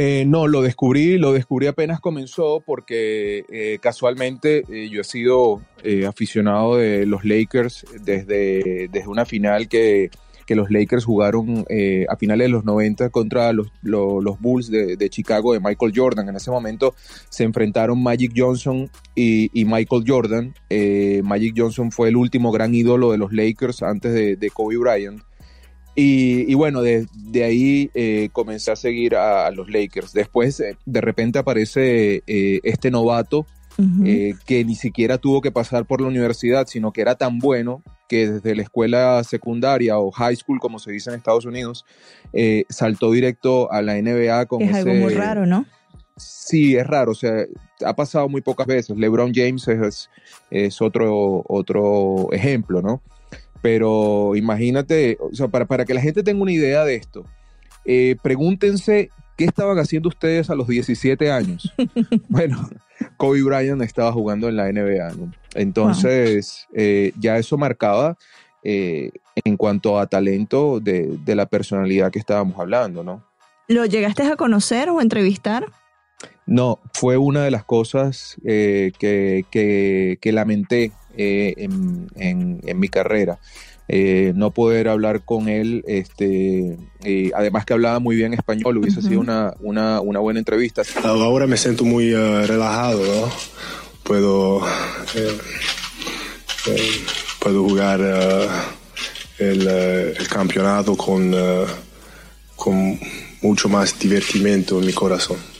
Eh, 0.00 0.24
no, 0.28 0.46
lo 0.46 0.62
descubrí, 0.62 1.18
lo 1.18 1.32
descubrí 1.32 1.66
apenas 1.66 1.98
comenzó 1.98 2.62
porque 2.64 3.44
eh, 3.50 3.80
casualmente 3.82 4.62
eh, 4.70 4.88
yo 4.88 5.00
he 5.00 5.04
sido 5.04 5.60
aficionado 6.06 6.76
de 6.76 7.04
los 7.04 7.24
Lakers 7.24 7.84
desde, 8.00 8.86
desde 8.92 9.08
una 9.08 9.24
final 9.24 9.66
que, 9.66 10.10
los 10.50 10.70
Lakers 10.70 11.04
jugaron 11.04 11.66
a 12.08 12.16
finales 12.16 12.46
de 12.46 12.48
los 12.48 12.64
90 12.64 13.10
contra 13.10 13.52
los, 13.52 13.70
Bulls 14.40 14.70
de, 14.70 15.10
Chicago 15.10 15.52
de 15.52 15.60
Michael 15.60 15.92
Jordan. 15.94 16.28
En 16.28 16.36
ese 16.36 16.50
momento 16.50 16.94
se 17.28 17.44
enfrentaron 17.44 18.02
Magic 18.02 18.32
Johnson 18.34 18.88
y, 19.14 19.50
Michael 19.66 20.04
Jordan. 20.06 20.54
Magic 21.22 21.54
Johnson 21.54 21.90
fue 21.90 22.08
el 22.08 22.16
último 22.16 22.50
gran 22.50 22.74
ídolo 22.74 23.12
de 23.12 23.18
los 23.18 23.30
Lakers 23.32 23.82
antes 23.82 24.14
de, 24.14 24.36
de 24.36 24.50
Kobe 24.50 24.78
Bryant. 24.78 25.27
Y, 26.00 26.54
bueno, 26.54 26.80
de, 26.80 27.08
ahí 27.42 27.90
eh, 27.92 28.28
comencé 28.32 28.70
a 28.70 28.76
seguir 28.76 29.16
a, 29.16 29.50
los 29.50 29.68
Lakers. 29.68 30.12
Después, 30.12 30.60
eh, 30.60 30.76
de 30.86 31.00
repente 31.00 31.40
aparece 31.40 32.22
eh, 32.24 32.60
este 32.62 32.92
novato 32.92 33.46
que 34.44 34.64
ni 34.64 34.74
siquiera 34.74 35.18
tuvo 35.18 35.40
que 35.40 35.52
pasar 35.52 35.86
por 35.86 36.00
la 36.00 36.08
universidad, 36.08 36.66
sino 36.66 36.92
que 36.92 37.00
era 37.00 37.14
tan 37.14 37.38
bueno 37.38 37.82
que 38.08 38.28
desde 38.28 38.56
la 38.56 38.62
escuela 38.62 39.22
secundaria 39.22 39.98
o 39.98 40.10
high 40.10 40.34
school, 40.34 40.58
como 40.58 40.80
se 40.80 40.90
dice 40.90 41.10
en 41.10 41.16
Estados 41.16 41.44
Unidos, 41.44 41.84
saltó 42.68 43.10
directo 43.10 43.70
a 43.72 43.82
la 43.82 44.00
NBA. 44.00 44.46
Con 44.46 44.62
es 44.62 44.74
algo 44.74 44.94
muy 44.94 45.14
raro, 45.14 45.46
¿no? 45.46 45.64
Sí, 46.16 46.76
es 46.76 46.86
raro, 46.86 47.12
o 47.12 47.14
sea, 47.14 47.44
ha 47.84 47.94
pasado 47.94 48.28
muy 48.28 48.40
pocas 48.40 48.66
veces. 48.66 48.96
LeBron 48.96 49.32
James 49.32 49.66
es, 49.68 50.10
es 50.50 50.80
otro, 50.80 51.44
otro 51.48 52.32
ejemplo, 52.32 52.82
¿no? 52.82 53.00
Pero 53.62 54.36
imagínate, 54.36 55.18
o 55.20 55.34
sea, 55.34 55.48
para, 55.48 55.66
para 55.66 55.84
que 55.84 55.94
la 55.94 56.00
gente 56.00 56.22
tenga 56.22 56.42
una 56.42 56.52
idea 56.52 56.84
de 56.84 56.94
esto, 56.94 57.24
eh, 57.84 58.16
pregúntense 58.22 59.10
qué 59.36 59.44
estaban 59.44 59.78
haciendo 59.78 60.08
ustedes 60.08 60.50
a 60.50 60.54
los 60.54 60.68
17 60.68 61.30
años. 61.30 61.72
bueno, 62.28 62.68
Kobe 63.16 63.42
Bryant 63.42 63.82
estaba 63.82 64.12
jugando 64.12 64.48
en 64.48 64.56
la 64.56 64.70
NBA, 64.70 65.14
¿no? 65.16 65.32
Entonces, 65.54 66.66
eh, 66.74 67.12
ya 67.18 67.38
eso 67.38 67.56
marcaba 67.56 68.16
eh, 68.62 69.10
en 69.44 69.56
cuanto 69.56 69.98
a 69.98 70.06
talento 70.06 70.80
de, 70.80 71.18
de, 71.24 71.34
la 71.34 71.46
personalidad 71.46 72.10
que 72.10 72.18
estábamos 72.18 72.58
hablando, 72.58 73.02
¿no? 73.02 73.24
¿Lo 73.68 73.86
llegaste 73.86 74.24
a 74.24 74.36
conocer 74.36 74.90
o 74.90 75.00
entrevistar? 75.00 75.66
No, 76.46 76.80
fue 76.94 77.16
una 77.16 77.44
de 77.44 77.50
las 77.50 77.64
cosas 77.64 78.36
que, 78.42 79.44
que, 79.50 80.18
que 80.20 80.32
lamenté 80.32 80.92
eh, 81.20 81.54
en, 81.58 82.78
mi 82.78 82.88
carrera. 82.88 83.40
Eh, 83.88 84.32
no 84.36 84.52
poder 84.52 84.86
hablar 84.88 85.24
con 85.24 85.48
él, 85.48 85.82
este, 85.88 86.78
además 87.34 87.64
que 87.64 87.72
hablaba 87.72 87.98
muy 87.98 88.14
bien 88.14 88.34
español, 88.34 88.76
hubiese 88.76 89.02
sido 89.02 89.18
una, 89.18 89.52
una, 89.58 90.00
una, 90.00 90.20
buena 90.20 90.38
entrevista. 90.38 90.82
Ahora 91.02 91.48
me 91.48 91.56
siento 91.56 91.84
muy 91.84 92.12
eh, 92.12 92.46
relajado, 92.46 93.32
Puedo, 94.04 94.62
puedo 97.40 97.64
jugar 97.64 98.00
el, 99.38 100.14
campeonato 100.30 100.96
con, 100.96 101.34
con 102.54 103.00
mucho 103.42 103.68
más 103.68 103.98
divertimento 103.98 104.78
en 104.78 104.86
mi 104.86 104.92
corazón. 104.92 105.57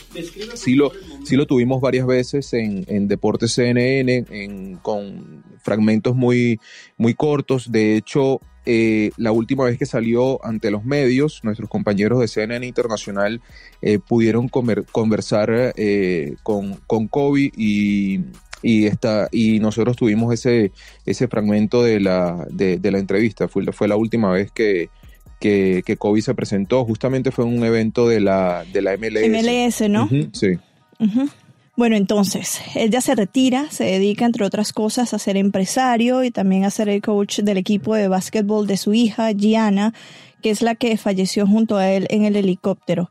Sí 0.54 0.74
lo, 0.74 0.92
sí 1.24 1.36
lo 1.36 1.46
tuvimos 1.46 1.80
varias 1.80 2.06
veces 2.06 2.52
en, 2.52 2.84
en 2.88 3.08
Deportes 3.08 3.52
CNN, 3.52 4.24
en, 4.30 4.76
con 4.76 5.44
fragmentos 5.62 6.14
muy, 6.14 6.60
muy 6.96 7.14
cortos. 7.14 7.70
De 7.70 7.96
hecho, 7.96 8.40
eh, 8.66 9.12
la 9.16 9.32
última 9.32 9.64
vez 9.64 9.78
que 9.78 9.86
salió 9.86 10.44
ante 10.44 10.70
los 10.70 10.84
medios, 10.84 11.40
nuestros 11.42 11.70
compañeros 11.70 12.20
de 12.20 12.28
CNN 12.28 12.66
Internacional 12.66 13.40
eh, 13.80 13.98
pudieron 13.98 14.48
conversar 14.48 15.72
eh, 15.76 16.36
con, 16.42 16.74
con 16.86 17.08
Kobe 17.08 17.50
y, 17.56 18.20
y, 18.62 18.88
y 19.32 19.60
nosotros 19.60 19.96
tuvimos 19.96 20.34
ese, 20.34 20.72
ese 21.06 21.28
fragmento 21.28 21.82
de 21.82 22.00
la, 22.00 22.46
de, 22.50 22.78
la 22.90 22.98
entrevista. 22.98 23.48
Fue, 23.48 23.64
fue 23.72 23.88
la 23.88 23.96
última 23.96 24.30
vez 24.32 24.50
que, 24.52 24.90
que, 25.38 25.82
que, 25.84 25.96
Kobe 25.96 26.22
se 26.22 26.34
presentó. 26.34 26.84
Justamente 26.84 27.30
fue 27.30 27.44
un 27.44 27.64
evento 27.64 28.08
de 28.08 28.20
la, 28.20 28.64
de 28.72 28.82
la 28.82 28.96
MLS. 28.96 29.28
MLS, 29.28 29.88
¿no? 29.88 30.08
sí. 30.32 30.58
Bueno, 31.78 31.94
entonces, 31.94 32.60
él 32.74 32.90
ya 32.90 33.00
se 33.00 33.14
retira, 33.14 33.70
se 33.70 33.84
dedica, 33.84 34.24
entre 34.24 34.44
otras 34.44 34.72
cosas, 34.72 35.14
a 35.14 35.18
ser 35.20 35.36
empresario 35.36 36.24
y 36.24 36.32
también 36.32 36.64
a 36.64 36.70
ser 36.70 36.88
el 36.88 37.00
coach 37.00 37.38
del 37.38 37.56
equipo 37.56 37.94
de 37.94 38.08
básquetbol 38.08 38.66
de 38.66 38.76
su 38.76 38.94
hija, 38.94 39.30
Gianna, 39.30 39.94
que 40.42 40.50
es 40.50 40.60
la 40.60 40.74
que 40.74 40.96
falleció 40.96 41.46
junto 41.46 41.76
a 41.76 41.88
él 41.88 42.08
en 42.10 42.24
el 42.24 42.34
helicóptero. 42.34 43.10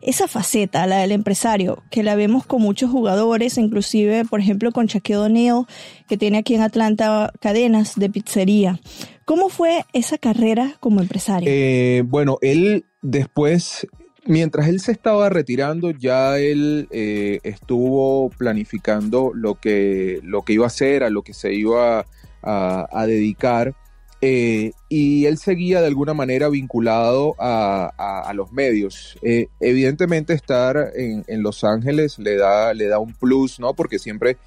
Esa 0.00 0.28
faceta, 0.28 0.86
la 0.86 0.98
del 0.98 1.10
empresario, 1.10 1.82
que 1.90 2.04
la 2.04 2.14
vemos 2.14 2.46
con 2.46 2.62
muchos 2.62 2.88
jugadores, 2.88 3.58
inclusive, 3.58 4.24
por 4.24 4.38
ejemplo, 4.38 4.70
con 4.70 4.86
Shaquille 4.86 5.16
O'Neal, 5.16 5.66
que 6.06 6.16
tiene 6.16 6.38
aquí 6.38 6.54
en 6.54 6.62
Atlanta 6.62 7.32
cadenas 7.40 7.96
de 7.96 8.10
pizzería. 8.10 8.78
¿Cómo 9.24 9.48
fue 9.48 9.84
esa 9.92 10.18
carrera 10.18 10.76
como 10.80 11.00
empresario? 11.00 11.48
Eh, 11.50 12.02
bueno, 12.06 12.38
él 12.42 12.84
después 13.02 13.86
mientras 14.26 14.68
él 14.68 14.80
se 14.80 14.92
estaba 14.92 15.28
retirando, 15.28 15.90
ya 15.90 16.38
él 16.38 16.88
eh, 16.90 17.40
estuvo 17.42 18.30
planificando 18.30 19.32
lo 19.34 19.56
que, 19.56 20.20
lo 20.22 20.42
que 20.42 20.54
iba 20.54 20.64
a 20.64 20.68
hacer, 20.68 21.02
a 21.04 21.10
lo 21.10 21.22
que 21.22 21.34
se 21.34 21.54
iba 21.54 22.06
a, 22.42 23.06
dedicar. 23.06 23.74
Eh, 24.20 24.72
y 24.88 25.26
él 25.26 25.36
seguía 25.36 25.80
de 25.82 25.86
alguna 25.86 26.14
manera 26.14 26.48
vinculado 26.48 27.34
a, 27.38 28.32
los 28.34 28.52
medios. 28.52 29.18
Eh, 29.22 29.48
evidentemente 29.60 30.32
estar 30.32 30.92
en, 30.94 31.42
Los 31.42 31.62
Ángeles 31.64 32.18
le 32.18 32.36
da, 32.36 32.72
le 32.74 32.86
da 32.86 32.98
un 32.98 33.12
plus, 33.12 33.60
¿no? 33.60 33.74
Porque 33.74 33.98
siempre 33.98 34.38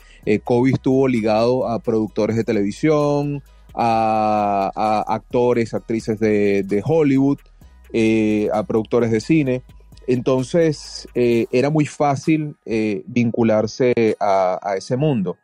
Kobe 0.44 0.72
estuvo 0.72 1.08
ligado 1.08 1.68
a 1.68 1.80
productores 1.80 2.36
de 2.36 2.44
televisión, 2.44 3.44
a, 3.78 5.06
actores, 5.08 5.74
actrices 5.74 6.20
de, 6.20 6.64
de 6.64 6.82
Hollywood. 6.84 7.38
Eh, 7.94 8.50
a 8.54 8.64
productores 8.64 9.12
de 9.12 9.22
cine. 9.22 9.64
Entonces 10.08 11.08
eh, 11.16 11.46
era 11.52 11.70
muy 11.70 11.86
fácil 11.86 12.56
eh, 12.66 13.04
vincularse 13.08 14.18
a, 14.20 14.76
ese 14.78 14.98
mundo. 14.98 15.38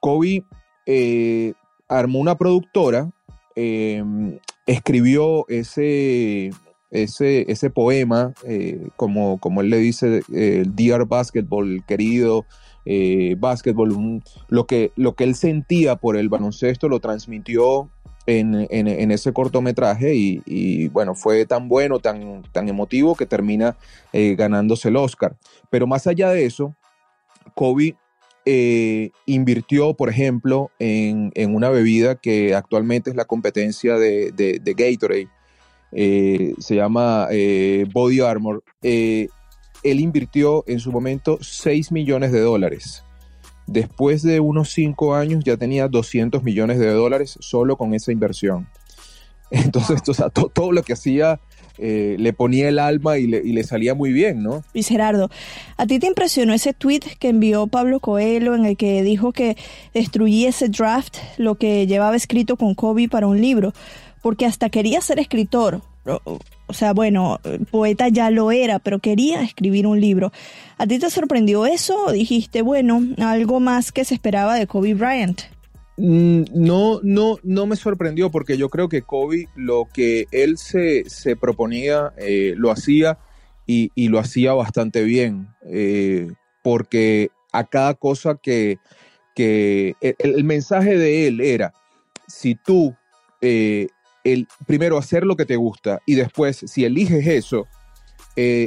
Kobe 0.00 0.44
armó 1.88 2.18
una 2.18 2.36
productora, 2.36 3.10
escribió 4.66 5.46
ese, 5.48 6.50
ese, 6.90 7.50
ese 7.50 7.70
poema, 7.70 8.32
como, 8.96 9.38
como 9.38 9.60
él 9.60 9.70
le 9.70 9.78
dice, 9.78 10.22
el 10.32 10.74
Dear 10.74 11.06
Basketball, 11.06 11.84
querido 11.86 12.44
Basketball, 13.38 14.22
lo, 14.48 14.66
que, 14.66 14.92
lo 14.96 15.14
que 15.14 15.24
él 15.24 15.34
sentía 15.34 15.96
por 15.96 16.16
el 16.16 16.28
baloncesto 16.28 16.88
lo 16.88 17.00
transmitió 17.00 17.90
en, 18.28 19.10
ese 19.10 19.32
cortometraje 19.32 20.14
y, 20.14 20.88
bueno, 20.88 21.14
fue 21.14 21.46
tan 21.46 21.68
bueno, 21.68 21.98
tan, 21.98 22.42
tan 22.52 22.68
emotivo 22.68 23.14
que 23.14 23.26
termina 23.26 23.76
eh, 24.12 24.34
ganándose 24.36 24.88
el 24.88 24.96
Oscar. 24.96 25.36
Pero 25.70 25.86
más 25.86 26.06
allá 26.06 26.30
de 26.30 26.44
eso, 26.44 26.76
Kobe 27.54 27.96
eh, 28.44 29.10
invirtió, 29.26 29.94
por 29.94 30.10
ejemplo, 30.10 30.70
en, 30.78 31.32
una 31.54 31.70
bebida 31.70 32.16
que 32.16 32.54
actualmente 32.54 33.10
es 33.10 33.16
la 33.16 33.24
competencia 33.24 33.96
de, 33.96 34.32
de, 34.32 34.74
Gatorade, 34.74 35.28
eh, 35.92 36.54
se 36.58 36.76
llama 36.76 37.28
Body 37.92 38.20
Armor. 38.20 38.62
él 38.82 39.30
invirtió 39.82 40.64
en 40.66 40.80
su 40.80 40.92
momento 40.92 41.38
6 41.40 41.92
millones 41.92 42.32
de 42.32 42.40
dólares 42.40 43.04
Después 43.68 44.22
de 44.22 44.40
unos 44.40 44.70
cinco 44.70 45.14
años 45.14 45.44
ya 45.44 45.58
tenía 45.58 45.88
200 45.88 46.42
millones 46.42 46.78
de 46.78 46.90
dólares 46.90 47.36
solo 47.38 47.76
con 47.76 47.92
esa 47.92 48.10
inversión. 48.10 48.66
Entonces, 49.50 50.02
todo, 50.54 50.72
lo 50.72 50.82
que 50.82 50.94
hacía 50.94 51.38
eh, 51.76 52.16
le 52.18 52.32
ponía 52.32 52.68
el 52.70 52.78
alma 52.78 53.18
y 53.18 53.26
le, 53.26 53.64
salía 53.64 53.94
muy 53.94 54.10
bien, 54.10 54.42
¿no? 54.42 54.64
Luis 54.72 54.88
Gerardo, 54.88 55.30
¿a 55.76 55.86
ti 55.86 55.98
te 55.98 56.06
impresionó 56.06 56.54
ese 56.54 56.72
tweet 56.72 57.02
que 57.18 57.28
envió 57.28 57.66
Pablo 57.66 58.00
Coelho 58.00 58.54
en 58.54 58.64
el 58.64 58.78
que 58.78 59.02
dijo 59.02 59.32
que 59.32 59.58
destruía 59.92 60.48
ese 60.48 60.68
draft, 60.70 61.18
lo 61.36 61.56
que 61.56 61.86
llevaba 61.86 62.16
escrito 62.16 62.56
con 62.56 62.74
Kobe 62.74 63.08
para 63.08 63.26
un 63.26 63.40
libro? 63.40 63.74
Porque 64.22 64.46
hasta 64.46 64.68
quería 64.70 65.00
ser 65.00 65.18
escritor. 65.18 65.82
O 66.66 66.72
sea, 66.72 66.92
bueno, 66.92 67.38
poeta 67.70 68.08
ya 68.08 68.30
lo 68.30 68.50
era, 68.50 68.78
pero 68.78 68.98
quería 68.98 69.42
escribir 69.42 69.86
un 69.86 70.00
libro. 70.00 70.32
¿A 70.78 70.86
ti 70.86 70.98
te 70.98 71.10
sorprendió 71.10 71.66
eso 71.66 72.06
o 72.06 72.12
dijiste, 72.12 72.62
bueno, 72.62 73.02
algo 73.18 73.60
más 73.60 73.92
que 73.92 74.04
se 74.04 74.14
esperaba 74.14 74.54
de 74.54 74.66
Kobe 74.66 74.94
Bryant? 74.94 75.42
Mm, 75.98 76.44
no, 76.54 77.00
no, 77.02 77.38
no 77.42 77.66
me 77.66 77.74
sorprendió 77.74 78.30
porque 78.30 78.56
yo 78.56 78.68
creo 78.68 78.88
que 78.88 79.02
Kobe 79.02 79.48
lo 79.56 79.88
que 79.92 80.26
él 80.30 80.56
se, 80.56 81.04
proponía 81.40 82.12
eh, 82.16 82.54
lo 82.56 82.70
hacía 82.70 83.18
y, 83.66 83.90
lo 84.08 84.18
hacía 84.18 84.54
bastante 84.54 85.02
bien 85.02 85.48
eh, 85.66 86.30
porque 86.62 87.30
a 87.52 87.64
cada 87.64 87.94
cosa 87.94 88.38
que, 88.40 88.78
que 89.34 89.96
el, 90.00 90.44
mensaje 90.44 90.96
de 90.96 91.26
él 91.26 91.40
era, 91.40 91.74
si 92.28 92.54
tú, 92.54 92.94
eh, 93.40 93.88
el, 94.32 94.48
primero 94.66 94.98
hacer 94.98 95.24
lo 95.24 95.36
que 95.36 95.46
te 95.46 95.56
gusta 95.56 96.00
y 96.06 96.14
después 96.14 96.64
si 96.66 96.84
eliges 96.84 97.26
eso, 97.26 97.66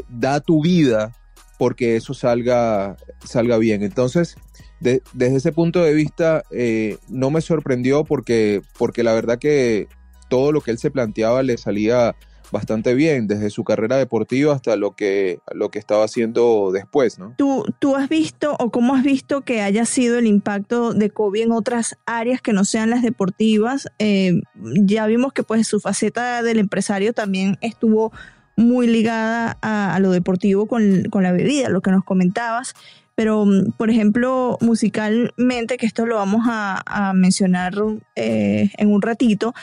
da 0.10 0.42
tu 0.42 0.62
vida 0.62 1.14
porque 1.62 1.96
eso 1.96 2.16
salga, 2.16 2.98
salga 3.24 3.60
bien. 3.60 3.84
Entonces, 3.84 4.36
desde 4.80 5.36
ese 5.36 5.52
punto 5.52 5.84
de 5.84 5.94
vista, 5.94 6.44
eh, 6.50 6.98
no 7.08 7.30
me 7.30 7.42
sorprendió 7.42 8.04
porque, 8.04 8.64
porque 8.80 9.04
la 9.04 9.14
verdad 9.14 9.38
que 9.38 9.88
todo 10.28 10.52
lo 10.52 10.62
que 10.62 10.72
él 10.72 10.80
se 10.80 10.90
planteaba 10.90 11.44
le 11.44 11.58
salía 11.58 12.16
bastante 12.52 12.94
bien, 12.94 13.28
desde 13.28 13.50
su 13.50 13.64
carrera 13.64 13.98
deportiva 13.98 14.54
hasta 14.54 14.76
lo 14.76 14.96
que, 14.96 15.40
lo 15.54 15.70
que 15.70 15.80
estaba 15.80 16.06
haciendo 16.06 16.72
después, 16.72 17.20
¿no? 17.20 17.34
¿Tú, 17.38 17.64
¿Tú 17.80 17.96
has 17.96 18.10
visto 18.10 18.56
o 18.60 18.72
cómo 18.72 18.96
has 18.96 19.04
visto 19.04 19.42
que 19.42 19.62
haya 19.62 19.86
sido 19.86 20.18
el 20.18 20.28
impacto 20.28 20.94
de 20.94 21.10
Kobe 21.10 21.44
en 21.44 21.52
otras 21.52 21.98
áreas 22.06 22.42
que 22.42 22.54
no 22.54 22.66
sean 22.66 22.90
las 22.90 23.02
deportivas? 23.02 23.88
Eh, 24.00 24.42
ya 24.56 25.06
vimos 25.08 25.34
que 25.34 25.44
pues 25.44 25.68
su 25.68 25.80
faceta 25.80 26.44
del 26.44 26.60
empresario 26.60 27.14
también 27.14 27.58
estuvo 27.62 28.12
muy 28.58 28.86
ligada 28.86 29.58
a, 29.62 29.98
lo 30.00 30.12
deportivo 30.12 30.68
con, 30.68 31.06
con, 31.10 31.24
la 31.24 31.32
bebida, 31.32 31.70
lo 31.70 31.82
que 31.82 31.92
nos 31.92 32.04
comentabas 32.04 32.76
pero 33.16 33.46
por 33.78 33.92
ejemplo 33.92 34.58
musicalmente, 34.62 35.78
que 35.78 35.86
esto 35.86 36.08
lo 36.08 36.16
vamos 36.16 36.42
a, 36.48 37.14
mencionar 37.14 37.74
eh, 38.16 38.72
en 38.78 38.92
un 38.92 39.02
ratito, 39.02 39.54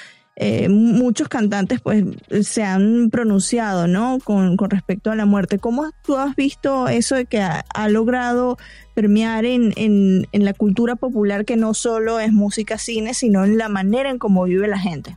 eh, 0.41 0.69
muchos 0.69 1.29
cantantes 1.29 1.81
pues 1.81 2.05
se 2.43 2.63
han 2.63 3.11
pronunciado, 3.11 3.89
¿no? 3.89 4.19
Con, 4.23 4.57
respecto 4.57 5.11
a 5.11 5.17
la 5.17 5.27
muerte. 5.27 5.59
¿Cómo 5.59 5.91
tú 6.05 6.17
has 6.17 6.37
visto 6.37 6.87
eso 6.87 7.17
de 7.17 7.27
que 7.27 7.41
ha, 7.41 7.89
logrado 7.89 8.57
permear 8.95 9.45
en, 9.45 9.73
en, 9.77 10.29
en, 10.31 10.45
la 10.45 10.55
cultura 10.55 10.95
popular 10.95 11.45
que 11.45 11.57
no 11.57 11.75
solo 11.75 12.21
es 12.21 12.33
música, 12.33 12.79
cine, 12.79 13.15
sino 13.15 13.45
en 13.45 13.59
la 13.59 13.69
manera 13.69 14.11
en 14.11 14.19
cómo 14.19 14.45
vive 14.45 14.69
la 14.69 14.79
gente? 14.79 15.17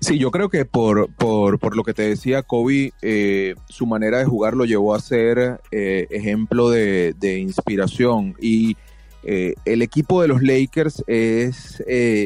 Sí, 0.00 0.18
yo 0.18 0.30
creo 0.30 0.48
que 0.48 0.64
por, 0.64 1.12
por, 1.14 1.76
lo 1.76 1.84
que 1.84 1.94
te 1.94 2.02
decía, 2.02 2.42
Kobe, 2.42 2.92
eh, 3.02 3.54
su 3.68 3.86
manera 3.86 4.18
de 4.18 4.24
jugar 4.24 4.54
lo 4.54 4.64
llevó 4.64 4.94
a 4.94 5.00
ser 5.00 5.60
eh, 5.70 6.06
ejemplo 6.10 6.70
de, 6.70 7.38
inspiración. 7.38 8.34
Y 8.40 8.76
eh, 9.24 9.54
el 9.64 9.82
equipo 9.82 10.22
de 10.22 10.28
los 10.28 10.42
Lakers 10.42 11.04
es 11.06 11.82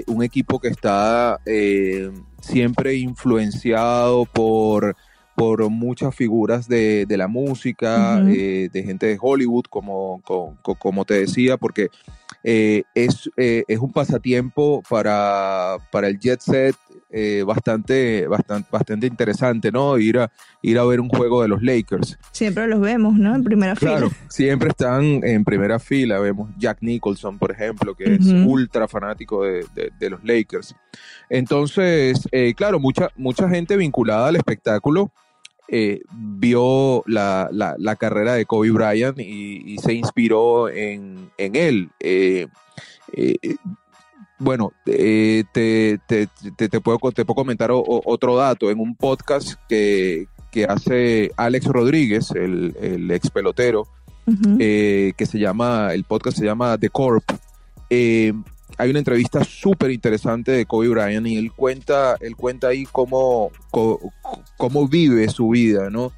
un 0.07 0.23
equipo 0.23 0.61
que 0.61 0.69
está 0.69 1.41
siempre 2.41 2.95
influenciado 2.95 4.25
por, 4.25 4.97
por 5.35 5.69
muchas 5.69 6.15
figuras 6.15 6.69
de, 6.69 7.07
la 7.09 7.29
música, 7.29 8.21
de 8.21 8.83
gente 8.85 9.07
de 9.07 9.19
Hollywood, 9.21 9.65
como, 9.69 10.21
como, 10.25 10.57
como 10.79 11.05
te 11.05 11.15
decía, 11.15 11.57
porque 11.57 11.89
es, 12.47 13.29
es 13.37 13.79
un 13.79 13.93
pasatiempo 13.93 14.83
para, 14.89 15.79
para 15.91 16.07
el 16.07 16.19
jet 16.19 16.41
set 16.41 16.77
eh, 17.09 17.45
bastante, 17.47 18.27
bastante, 18.27 18.69
bastante 18.71 19.07
interesante, 19.07 19.71
¿no? 19.71 19.97
Ir 19.97 20.19
a, 20.19 20.31
ir 20.61 20.79
a 20.79 20.85
ver 20.85 21.01
un 21.01 21.09
juego 21.09 21.41
de 21.41 21.49
los 21.49 21.63
Lakers. 21.63 22.19
Siempre 22.33 22.67
los 22.67 22.81
vemos, 22.81 23.15
¿no? 23.15 23.35
En 23.35 23.45
primera 23.45 23.77
fila. 23.77 23.93
Claro, 23.93 24.11
siempre 24.29 24.71
están 24.71 25.25
en 25.25 25.45
primera 25.45 25.79
fila. 25.79 26.19
Vemos 26.19 26.51
Jack 26.59 26.79
Nicholson, 26.81 27.39
por 27.39 27.53
ejemplo, 27.53 27.95
que 27.95 28.17
es 28.17 28.27
ultra 28.27 28.89
fanático 28.89 29.45
de, 29.45 30.11
los 30.11 30.23
Lakers. 30.25 30.75
Entonces, 31.31 32.29
eh, 32.33 32.55
claro, 32.55 32.81
mucha, 32.81 33.09
mucha 33.17 33.49
gente 33.49 33.77
vinculada 33.77 34.29
al 34.29 34.37
espectáculo. 34.37 35.13
Eh, 35.69 36.03
vio 36.13 37.03
la, 37.07 37.49
la, 37.51 37.97
carrera 37.97 38.35
de 38.35 38.47
Kobe 38.47 38.71
Bryant 38.71 39.19
y, 39.19 39.77
se 39.79 39.95
inspiró 39.95 40.69
en, 40.69 41.31
en 41.39 41.57
él. 41.57 41.91
Eh, 42.01 42.47
bueno, 44.39 44.73
eh, 44.87 45.45
te, 45.53 45.99
te, 46.07 46.29
te, 46.57 46.81
puedo, 46.81 46.99
te 47.13 47.25
puedo 47.25 47.35
comentar 47.35 47.71
otro 47.73 48.37
dato. 48.37 48.71
En 48.71 48.79
un 48.79 48.95
podcast 48.95 49.55
que, 49.69 50.29
hace 50.69 51.33
Alex 51.37 51.67
Rodríguez, 51.67 52.31
el, 52.31 53.11
ex 53.11 53.31
pelotero, 53.31 53.89
que 54.39 55.27
se 55.27 55.39
llama, 55.39 55.93
el 55.93 56.05
podcast 56.05 56.39
se 56.39 56.45
llama 56.45 56.79
The 56.79 56.91
Corp. 56.91 57.25
Eh, 58.79 58.83
hay 58.83 58.91
una 58.91 58.99
entrevista 59.01 59.43
súper 59.45 59.91
interesante 59.91 60.53
de 60.53 60.67
Kobe 60.67 60.89
Bryant 60.89 61.27
y 61.27 61.37
él 61.37 61.53
cuenta, 61.53 62.17
él 62.21 62.37
cuenta 62.37 62.69
ahí 62.69 62.87
cómo, 62.91 63.51
cómo, 64.57 64.89
vive 64.89 65.29
su 65.29 65.49
vida, 65.51 65.91
¿no? 65.91 66.13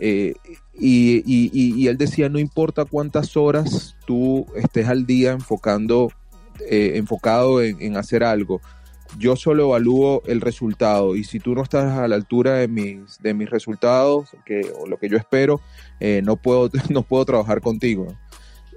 y, 0.00 0.36
y, 0.74 1.86
él 1.88 1.98
decía, 1.98 2.28
no 2.28 2.38
importa 2.38 2.84
cuántas 2.84 3.36
horas 3.36 3.96
tú 4.06 4.46
estés 4.54 4.86
al 4.86 5.06
día 5.06 5.32
enfocando 5.32 6.10
eh, 6.66 6.92
enfocado 6.96 7.62
en, 7.62 7.96
hacer 7.96 8.24
algo. 8.24 8.60
Yo 9.18 9.36
solo 9.36 9.64
evalúo 9.64 10.22
el 10.26 10.40
resultado 10.40 11.16
y 11.16 11.24
si 11.24 11.38
tú 11.38 11.54
no 11.54 11.62
estás 11.62 11.96
a 11.96 12.08
la 12.08 12.16
altura 12.16 12.54
de 12.54 12.68
mis, 12.68 13.18
de 13.22 13.32
mis 13.32 13.48
resultados 13.48 14.30
que, 14.44 14.70
o 14.78 14.86
lo 14.86 14.98
que 14.98 15.08
yo 15.08 15.16
espero, 15.16 15.60
eh, 16.00 16.20
no, 16.24 16.36
puedo, 16.36 16.68
no 16.90 17.02
puedo 17.02 17.24
trabajar 17.24 17.60
contigo. 17.60 18.08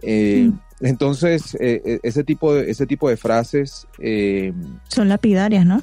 Eh, 0.03 0.51
Entonces, 0.81 1.55
ese, 1.59 2.23
tipo 2.23 2.53
de, 2.53 2.71
ese 2.71 2.87
tipo 2.87 3.09
de 3.09 3.17
frases... 3.17 3.87
Son 4.87 5.09
lapidarias, 5.09 5.65
¿no? 5.65 5.81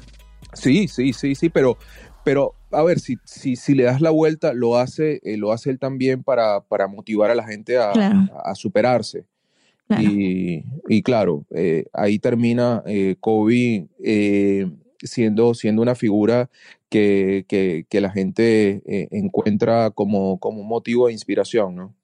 Sí, 0.53 0.87
sí, 0.87 1.13
sí, 1.13 1.35
sí, 1.35 1.49
pero, 1.49 1.77
pero 2.23 2.53
a 2.71 2.83
ver, 2.83 2.99
si, 2.99 3.17
si, 3.23 3.55
si 3.55 3.75
le 3.75 3.83
das 3.83 4.01
la 4.01 4.09
vuelta, 4.09 4.53
lo 4.53 4.77
hace, 4.77 5.21
lo 5.23 5.51
hace 5.51 5.69
él 5.69 5.79
también 5.79 6.23
para, 6.23 6.61
para 6.61 6.87
motivar 6.87 7.31
a 7.31 7.35
la 7.35 7.45
gente 7.45 7.77
a, 7.77 7.91
a 7.91 8.55
superarse. 8.55 9.25
Y, 9.97 11.01
claro, 11.01 11.45
eh, 11.51 11.85
ahí 11.93 12.19
termina 12.19 12.83
eh, 12.85 13.15
Kobe 13.19 13.87
eh, 14.03 14.69
siendo, 15.01 15.53
siendo 15.53 15.81
una 15.81 15.95
figura 15.95 16.49
que, 16.89 17.45
que, 17.47 18.01
la 18.01 18.11
gente 18.11 18.81
encuentra 19.11 19.91
como, 19.91 20.39
como 20.39 20.63
motivo 20.63 21.07
de 21.07 21.13
inspiración, 21.13 21.75
¿no? 21.75 21.95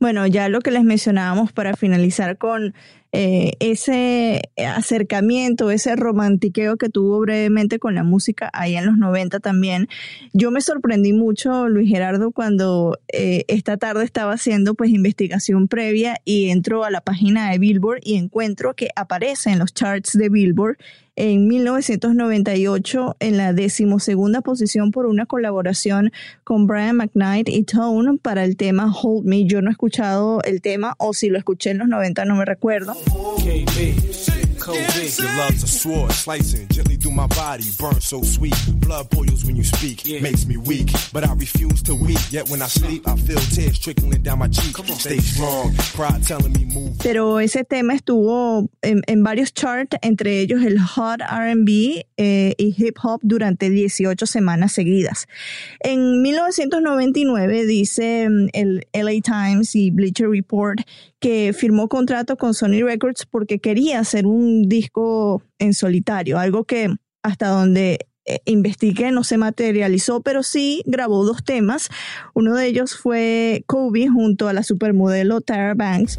Bueno, 0.00 0.26
ya 0.26 0.48
lo 0.48 0.60
que 0.60 0.70
les 0.70 0.84
mencionábamos 0.84 1.52
para 1.52 1.76
finalizar 1.76 2.38
con 2.38 2.74
eh, 3.16 3.52
ese 3.60 4.50
acercamiento, 4.56 5.70
ese 5.70 5.94
romantiqueo 5.94 6.76
que 6.76 6.88
tuvo 6.88 7.20
brevemente 7.20 7.78
con 7.78 7.94
la 7.94 8.02
música 8.02 8.50
ahí 8.52 8.74
en 8.74 8.86
los 8.86 8.96
90 8.96 9.38
también. 9.38 9.88
Yo 10.32 10.50
me 10.50 10.60
sorprendí 10.60 11.12
mucho, 11.12 11.68
Luis 11.68 11.88
Gerardo, 11.88 12.32
cuando 12.32 12.98
eh, 13.12 13.44
esta 13.46 13.76
tarde 13.76 14.02
estaba 14.02 14.32
haciendo 14.32 14.74
pues 14.74 14.90
investigación 14.90 15.68
previa 15.68 16.16
y 16.24 16.48
entro 16.50 16.82
a 16.82 16.90
la 16.90 17.02
página 17.02 17.52
de 17.52 17.58
Billboard 17.58 18.00
y 18.02 18.16
encuentro 18.16 18.74
que 18.74 18.88
aparece 18.96 19.50
en 19.50 19.60
los 19.60 19.72
charts 19.72 20.18
de 20.18 20.28
Billboard 20.28 20.76
en 21.16 21.46
1998 21.46 23.16
en 23.20 23.36
la 23.36 23.52
decimosegunda 23.52 24.40
posición 24.40 24.90
por 24.90 25.06
una 25.06 25.26
colaboración 25.26 26.12
con 26.42 26.66
Brian 26.66 26.96
McKnight 26.96 27.48
y 27.48 27.62
Tone 27.64 28.18
para 28.20 28.44
el 28.44 28.56
tema 28.56 28.92
Hold 28.92 29.24
Me. 29.24 29.44
Yo 29.44 29.62
no 29.62 29.70
he 29.70 29.72
escuchado 29.72 30.42
el 30.42 30.60
tema 30.60 30.94
o 30.98 31.14
si 31.14 31.28
lo 31.28 31.38
escuché 31.38 31.70
en 31.70 31.78
los 31.78 31.88
90 31.88 32.24
no 32.24 32.36
me 32.36 32.44
recuerdo. 32.44 32.94
KB. 33.10 34.43
Your 34.66 35.36
love's 35.36 35.62
a 35.62 35.66
sword, 35.66 36.10
slicing 36.12 36.66
gently 36.68 36.96
through 36.96 37.12
my 37.12 37.26
body, 37.26 37.64
burn 37.78 38.00
so 38.00 38.22
sweet. 38.22 38.56
Blood 38.76 39.10
boils 39.10 39.44
when 39.44 39.56
you 39.56 39.64
speak, 39.64 40.06
yeah. 40.06 40.20
makes 40.20 40.46
me 40.46 40.56
weak, 40.56 40.90
but 41.12 41.22
I 41.22 41.34
refuse 41.34 41.82
to 41.82 41.94
weep. 41.94 42.18
Yet 42.30 42.48
when 42.48 42.62
I 42.62 42.68
sleep, 42.68 43.06
I 43.06 43.14
feel 43.16 43.36
tears 43.52 43.78
trickling 43.78 44.22
down 44.22 44.38
my 44.38 44.48
cheek. 44.48 44.74
Stay 44.96 45.18
strong, 45.18 45.74
pride 45.94 46.22
telling 46.26 46.52
me 46.52 46.64
move. 46.64 46.96
Pero 47.02 47.40
ese 47.40 47.64
tema 47.64 47.92
estuvo 47.94 48.70
en, 48.80 49.02
en 49.06 49.22
varios 49.22 49.52
charts, 49.52 49.98
entre 50.00 50.40
ellos 50.40 50.62
el 50.62 50.80
Hot 50.80 51.20
R&B 51.20 52.06
eh, 52.16 52.54
y 52.56 52.74
Hip 52.78 52.96
Hop 53.02 53.20
durante 53.22 53.68
18 53.68 54.24
semanas 54.24 54.72
seguidas. 54.72 55.26
En 55.80 56.22
1999 56.22 57.66
dice 57.66 58.28
mm, 58.30 58.48
el 58.54 58.86
LA 58.94 59.20
Times 59.20 59.74
y 59.74 59.90
Bleacher 59.90 60.30
Report 60.30 60.80
que 61.24 61.54
firmó 61.54 61.88
contrato 61.88 62.36
con 62.36 62.52
Sony 62.52 62.82
Records 62.82 63.24
porque 63.24 63.58
quería 63.58 63.98
hacer 63.98 64.26
un 64.26 64.53
disco 64.62 65.42
en 65.58 65.74
solitario, 65.74 66.38
algo 66.38 66.64
que 66.64 66.94
hasta 67.22 67.48
donde 67.48 68.06
eh, 68.26 68.40
investigué, 68.46 69.10
no 69.10 69.22
se 69.22 69.36
materializó, 69.36 70.22
pero 70.22 70.42
sí 70.42 70.82
grabó 70.86 71.24
dos 71.24 71.44
temas. 71.44 71.90
Uno 72.32 72.54
de 72.54 72.66
ellos 72.66 72.96
fue 72.96 73.64
Kobe 73.66 74.08
junto 74.08 74.48
a 74.48 74.54
la 74.54 74.62
supermodelo 74.62 75.40
Tara 75.42 75.74
Banks. 75.74 76.18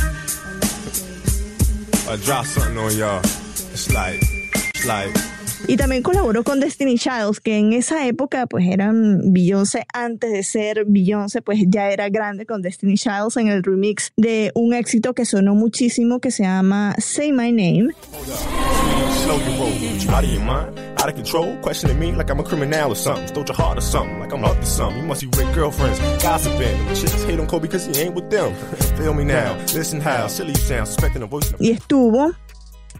I 2.11 2.17
drop 2.17 2.45
something 2.45 2.77
on 2.77 2.93
y'all. 2.97 3.19
It's 3.19 3.93
like, 3.93 4.19
it's 4.21 4.85
like. 4.85 5.30
Y 5.71 5.77
también 5.77 6.03
colaboró 6.03 6.43
con 6.43 6.59
Destiny 6.59 6.97
Childs, 6.97 7.39
que 7.39 7.57
en 7.57 7.71
esa 7.71 8.05
época 8.05 8.45
pues 8.45 8.67
eran 8.67 9.31
Beyoncé, 9.31 9.85
antes 9.93 10.29
de 10.29 10.43
ser 10.43 10.83
Beyoncé, 10.85 11.41
pues 11.41 11.59
ya 11.65 11.91
era 11.91 12.09
grande 12.09 12.45
con 12.45 12.61
Destiny 12.61 12.95
Childs 12.95 13.37
en 13.37 13.47
el 13.47 13.63
remix 13.63 14.11
de 14.17 14.51
un 14.53 14.73
éxito 14.73 15.13
que 15.13 15.23
sonó 15.23 15.55
muchísimo 15.55 16.19
que 16.19 16.29
se 16.29 16.43
llama 16.43 16.93
Say 16.97 17.31
My 17.31 17.53
Name. 17.53 17.93
Y 31.59 31.71
estuvo 31.71 32.33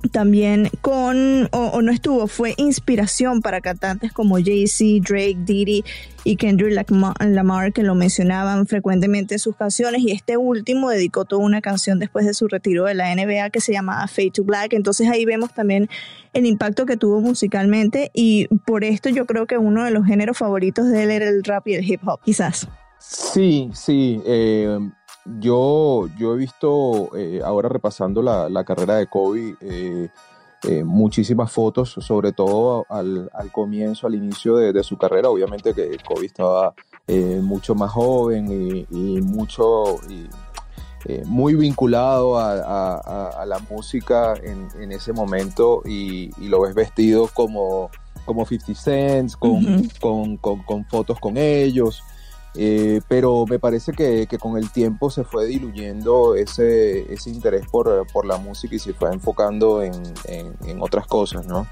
también 0.10 0.70
con, 0.82 1.48
o, 1.52 1.82
no 1.82 1.92
estuvo, 1.92 2.28
fue 2.28 2.54
inspiración 2.58 3.42
para 3.42 3.62
cantantes 3.62 4.12
como 4.12 4.36
Jay-Z, 4.36 5.08
Drake, 5.08 5.38
Diddy 5.46 5.84
y 6.24 6.36
Kendrick 6.36 6.90
Lamar, 7.20 7.74
que 7.74 7.84
lo 7.84 7.96
mencionaban 7.96 8.68
frecuentemente 8.68 9.36
en 9.36 9.40
sus 9.40 9.56
canciones. 9.56 10.02
Y 10.02 10.12
este 10.12 10.38
último 10.38 10.90
dedicó 10.90 11.26
toda 11.26 11.44
una 11.44 11.62
canción 11.62 12.00
después 12.00 12.26
de 12.26 12.34
su 12.34 12.48
retiro 12.48 12.86
de 12.86 12.96
la 12.96 13.14
NBA 13.14 13.50
que 13.52 13.62
se 13.62 13.74
llama 13.74 14.08
Fade 14.08 14.32
to 14.32 14.44
Black. 14.44 14.74
Entonces 14.74 15.08
ahí 15.10 15.26
vemos 15.26 15.54
también 15.54 15.90
el 16.34 16.46
impacto 16.46 16.86
que 16.86 16.98
tuvo 16.98 17.22
musicalmente. 17.22 18.12
Y 18.14 18.48
por 18.66 18.84
esto 18.84 19.10
yo 19.10 19.26
creo 19.26 19.46
que 19.46 19.58
uno 19.58 19.84
de 19.86 19.92
los 19.92 20.06
géneros 20.06 20.38
favoritos 20.38 20.88
de 20.88 21.04
él 21.04 21.12
era 21.12 21.28
el 21.28 21.44
rap 21.44 21.68
y 21.68 21.76
el 21.76 21.90
hip 21.90 22.02
hop, 22.08 22.20
quizás. 22.24 22.68
Sí, 23.00 23.70
sí. 23.74 24.22
Eh, 24.26 24.78
yo, 25.26 26.08
yo 26.18 26.34
he 26.34 26.38
visto, 26.38 27.16
eh, 27.16 27.42
ahora 27.44 27.70
repasando 27.70 28.22
la, 28.22 28.50
la, 28.50 28.64
carrera 28.64 28.96
de 28.96 29.08
Kobe, 29.08 29.56
eh, 29.62 30.10
eh, 30.64 30.84
muchísimas 30.84 31.52
fotos, 31.52 31.96
sobre 32.00 32.32
todo 32.32 32.86
al, 32.90 33.30
al 33.34 33.52
comienzo, 33.52 34.08
al 34.08 34.16
inicio 34.16 34.56
de, 34.56 34.74
de, 34.74 34.84
su 34.84 34.98
carrera. 34.98 35.30
Obviamente 35.30 35.74
que 35.74 35.98
Kobe 36.06 36.26
estaba 36.26 36.74
mucho 37.42 37.76
más 37.76 37.92
joven 37.92 38.48
y, 38.50 38.88
y 38.90 39.22
mucho, 39.22 39.98
y, 40.10 40.30
muy 41.26 41.56
vinculado 41.56 42.38
a, 42.38 42.54
a, 42.54 43.28
a, 43.42 43.46
la 43.46 43.58
música 43.70 44.36
en, 44.42 44.68
en 44.80 44.92
ese 44.92 45.12
momento 45.12 45.82
y, 45.84 46.30
y, 46.40 46.48
lo 46.48 46.62
ves 46.62 46.76
vestido 46.76 47.28
como, 47.34 47.90
como 48.26 48.46
50 48.46 48.80
Cent, 48.80 49.34
con, 49.34 49.52
uh 49.52 49.60
-huh. 49.60 50.00
con, 50.00 50.38
con, 50.38 50.64
con 50.64 50.86
fotos 50.86 51.20
con 51.20 51.38
ellos. 51.38 52.04
Eh, 52.56 53.00
pero 53.08 53.46
me 53.46 53.60
parece 53.60 53.94
que, 53.94 54.28
con 54.40 54.58
el 54.58 54.70
tiempo 54.72 55.10
se 55.10 55.24
fue 55.24 55.46
diluyendo 55.46 56.36
ese, 56.36 57.12
ese 57.12 57.30
interés 57.30 57.66
por, 57.68 58.26
la 58.26 58.38
música 58.38 58.76
y 58.76 58.80
se 58.80 58.94
fue 58.94 59.12
enfocando 59.14 59.82
en, 59.82 59.94
en, 60.26 60.54
en, 60.66 60.82
otras 60.82 61.08
cosas, 61.08 61.46
¿no? 61.46 61.66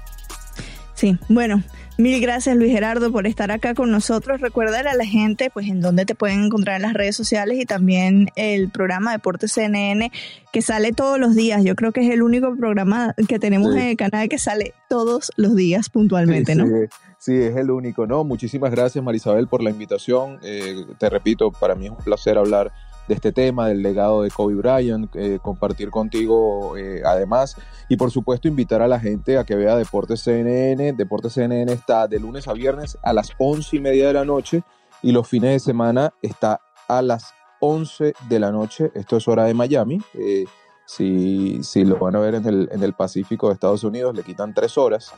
Sí, 0.94 1.18
bueno, 1.28 1.62
mil 2.00 2.20
gracias 2.20 2.56
Luis 2.56 2.72
Gerardo 2.72 3.12
por 3.12 3.26
estar 3.26 3.50
acá 3.50 3.74
con 3.74 3.90
nosotros. 3.90 4.40
Recuerda 4.40 4.80
a 4.80 4.94
la 4.94 5.04
gente 5.04 5.50
pues 5.50 5.68
en 5.68 5.80
dónde 5.80 6.06
te 6.06 6.14
pueden 6.14 6.44
encontrar 6.44 6.76
en 6.76 6.82
las 6.82 6.94
redes 6.94 7.14
sociales 7.14 7.58
y 7.60 7.66
también 7.66 8.30
el 8.36 8.70
programa 8.70 9.12
Deportes 9.12 9.52
CNN 9.52 10.10
que 10.52 10.62
sale 10.62 10.92
todos 10.92 11.18
los 11.18 11.34
días. 11.34 11.62
Yo 11.62 11.76
creo 11.76 11.92
que 11.92 12.00
es 12.00 12.10
el 12.12 12.22
único 12.22 12.56
programa 12.56 13.14
que 13.28 13.38
tenemos 13.38 13.74
sí. 13.74 13.80
en 13.80 13.86
el 13.88 13.96
canal 13.96 14.28
que 14.28 14.38
sale 14.38 14.74
todos 14.88 15.30
los 15.36 15.54
días 15.54 15.90
puntualmente, 15.90 16.52
sí, 16.52 16.58
¿no? 16.58 16.66
Sí. 16.66 16.88
Sí, 17.20 17.36
es 17.36 17.54
el 17.54 17.70
único, 17.70 18.06
¿no? 18.06 18.24
Muchísimas 18.24 18.70
gracias, 18.70 19.04
Marisabel, 19.04 19.46
por 19.46 19.62
la 19.62 19.68
invitación. 19.68 20.38
Eh, 20.42 20.86
te 20.98 21.10
repito, 21.10 21.52
para 21.52 21.74
mí 21.74 21.84
es 21.84 21.90
un 21.90 21.98
placer 21.98 22.38
hablar 22.38 22.72
de 23.10 23.14
este 23.16 23.32
tema, 23.32 23.66
del 23.66 23.82
legado 23.82 24.22
de 24.22 24.30
Kobe 24.30 24.54
Bryant, 24.54 25.10
eh, 25.16 25.40
compartir 25.42 25.90
contigo 25.90 26.76
eh, 26.76 27.02
además 27.04 27.56
y 27.88 27.96
por 27.96 28.12
supuesto 28.12 28.46
invitar 28.46 28.82
a 28.82 28.86
la 28.86 29.00
gente 29.00 29.36
a 29.36 29.42
que 29.42 29.56
vea 29.56 29.74
Deportes 29.74 30.20
CNN. 30.20 30.92
Deportes 30.92 31.32
CNN 31.32 31.72
está 31.72 32.06
de 32.06 32.20
lunes 32.20 32.46
a 32.46 32.52
viernes 32.52 32.96
a 33.02 33.12
las 33.12 33.32
once 33.36 33.76
y 33.76 33.80
media 33.80 34.06
de 34.06 34.12
la 34.12 34.24
noche 34.24 34.62
y 35.02 35.10
los 35.10 35.26
fines 35.26 35.50
de 35.50 35.58
semana 35.58 36.14
está 36.22 36.60
a 36.86 37.02
las 37.02 37.34
11 37.60 38.14
de 38.28 38.38
la 38.38 38.52
noche. 38.52 38.92
Esto 38.94 39.16
es 39.16 39.26
hora 39.26 39.42
de 39.42 39.54
Miami. 39.54 40.00
Eh, 40.14 40.44
si, 40.86 41.64
si, 41.64 41.84
lo 41.84 41.96
van 41.98 42.14
a 42.14 42.20
ver 42.20 42.36
en 42.36 42.46
el, 42.46 42.68
en 42.70 42.84
el, 42.84 42.92
Pacífico 42.92 43.48
de 43.48 43.54
Estados 43.54 43.82
Unidos, 43.82 44.14
le 44.14 44.22
quitan 44.22 44.54
tres 44.54 44.78
horas. 44.78 45.12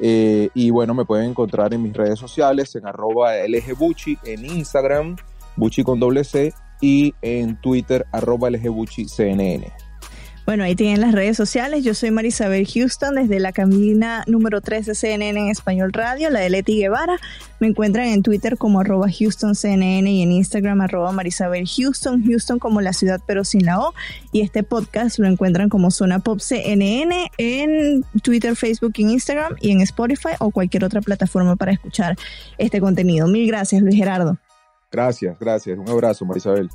Eh, 0.00 0.48
y 0.54 0.70
bueno, 0.70 0.94
me 0.94 1.04
pueden 1.04 1.30
encontrar 1.30 1.74
en 1.74 1.82
mis 1.82 1.92
redes 1.92 2.18
sociales, 2.18 2.74
en 2.74 2.86
arroba 2.86 3.34
LGBuchi, 3.46 4.18
en 4.24 4.46
Instagram, 4.46 5.16
Buchi 5.56 5.84
con 5.84 6.00
doble 6.00 6.24
C, 6.24 6.52
y 6.84 7.14
en 7.22 7.56
Twitter, 7.56 8.04
arroba 8.12 8.50
LGBuchi 8.50 9.06
CNN. 9.06 9.72
Bueno, 10.44 10.64
ahí 10.64 10.74
tienen 10.74 11.00
las 11.00 11.12
redes 11.12 11.38
sociales. 11.38 11.82
Yo 11.82 11.94
soy 11.94 12.10
Marisabel 12.10 12.66
Houston 12.66 13.14
desde 13.14 13.40
la 13.40 13.52
cabina 13.52 14.22
número 14.26 14.60
3 14.60 14.84
de 14.84 14.94
CNN 14.94 15.40
en 15.40 15.48
Español 15.48 15.94
Radio, 15.94 16.28
la 16.28 16.40
de 16.40 16.50
Leti 16.50 16.76
Guevara. 16.76 17.16
Me 17.58 17.68
encuentran 17.68 18.08
en 18.08 18.22
Twitter 18.22 18.58
como 18.58 18.80
arroba 18.80 19.06
HoustonCNN 19.06 20.06
y 20.06 20.22
en 20.22 20.32
Instagram 20.32 20.82
arroba 20.82 21.12
Marisabel 21.12 21.66
Houston, 21.66 22.22
Houston 22.22 22.58
como 22.58 22.82
la 22.82 22.92
ciudad 22.92 23.22
pero 23.26 23.44
sin 23.44 23.64
la 23.64 23.80
O. 23.80 23.94
Y 24.32 24.42
este 24.42 24.62
podcast 24.62 25.18
lo 25.18 25.26
encuentran 25.26 25.70
como 25.70 25.90
Zona 25.90 26.18
Pop 26.18 26.40
CNN 26.40 27.30
en 27.38 28.04
Twitter, 28.22 28.54
Facebook 28.56 28.92
e 28.98 29.02
Instagram 29.02 29.56
y 29.62 29.70
en 29.70 29.80
Spotify 29.80 30.34
o 30.40 30.50
cualquier 30.50 30.84
otra 30.84 31.00
plataforma 31.00 31.56
para 31.56 31.72
escuchar 31.72 32.16
este 32.58 32.78
contenido. 32.78 33.26
Mil 33.26 33.46
gracias, 33.46 33.80
Luis 33.80 33.96
Gerardo. 33.96 34.38
Gracias, 34.94 35.36
gracias. 35.40 35.76
Un 35.76 35.88
abrazo, 35.88 36.24
Marisabel. 36.24 36.70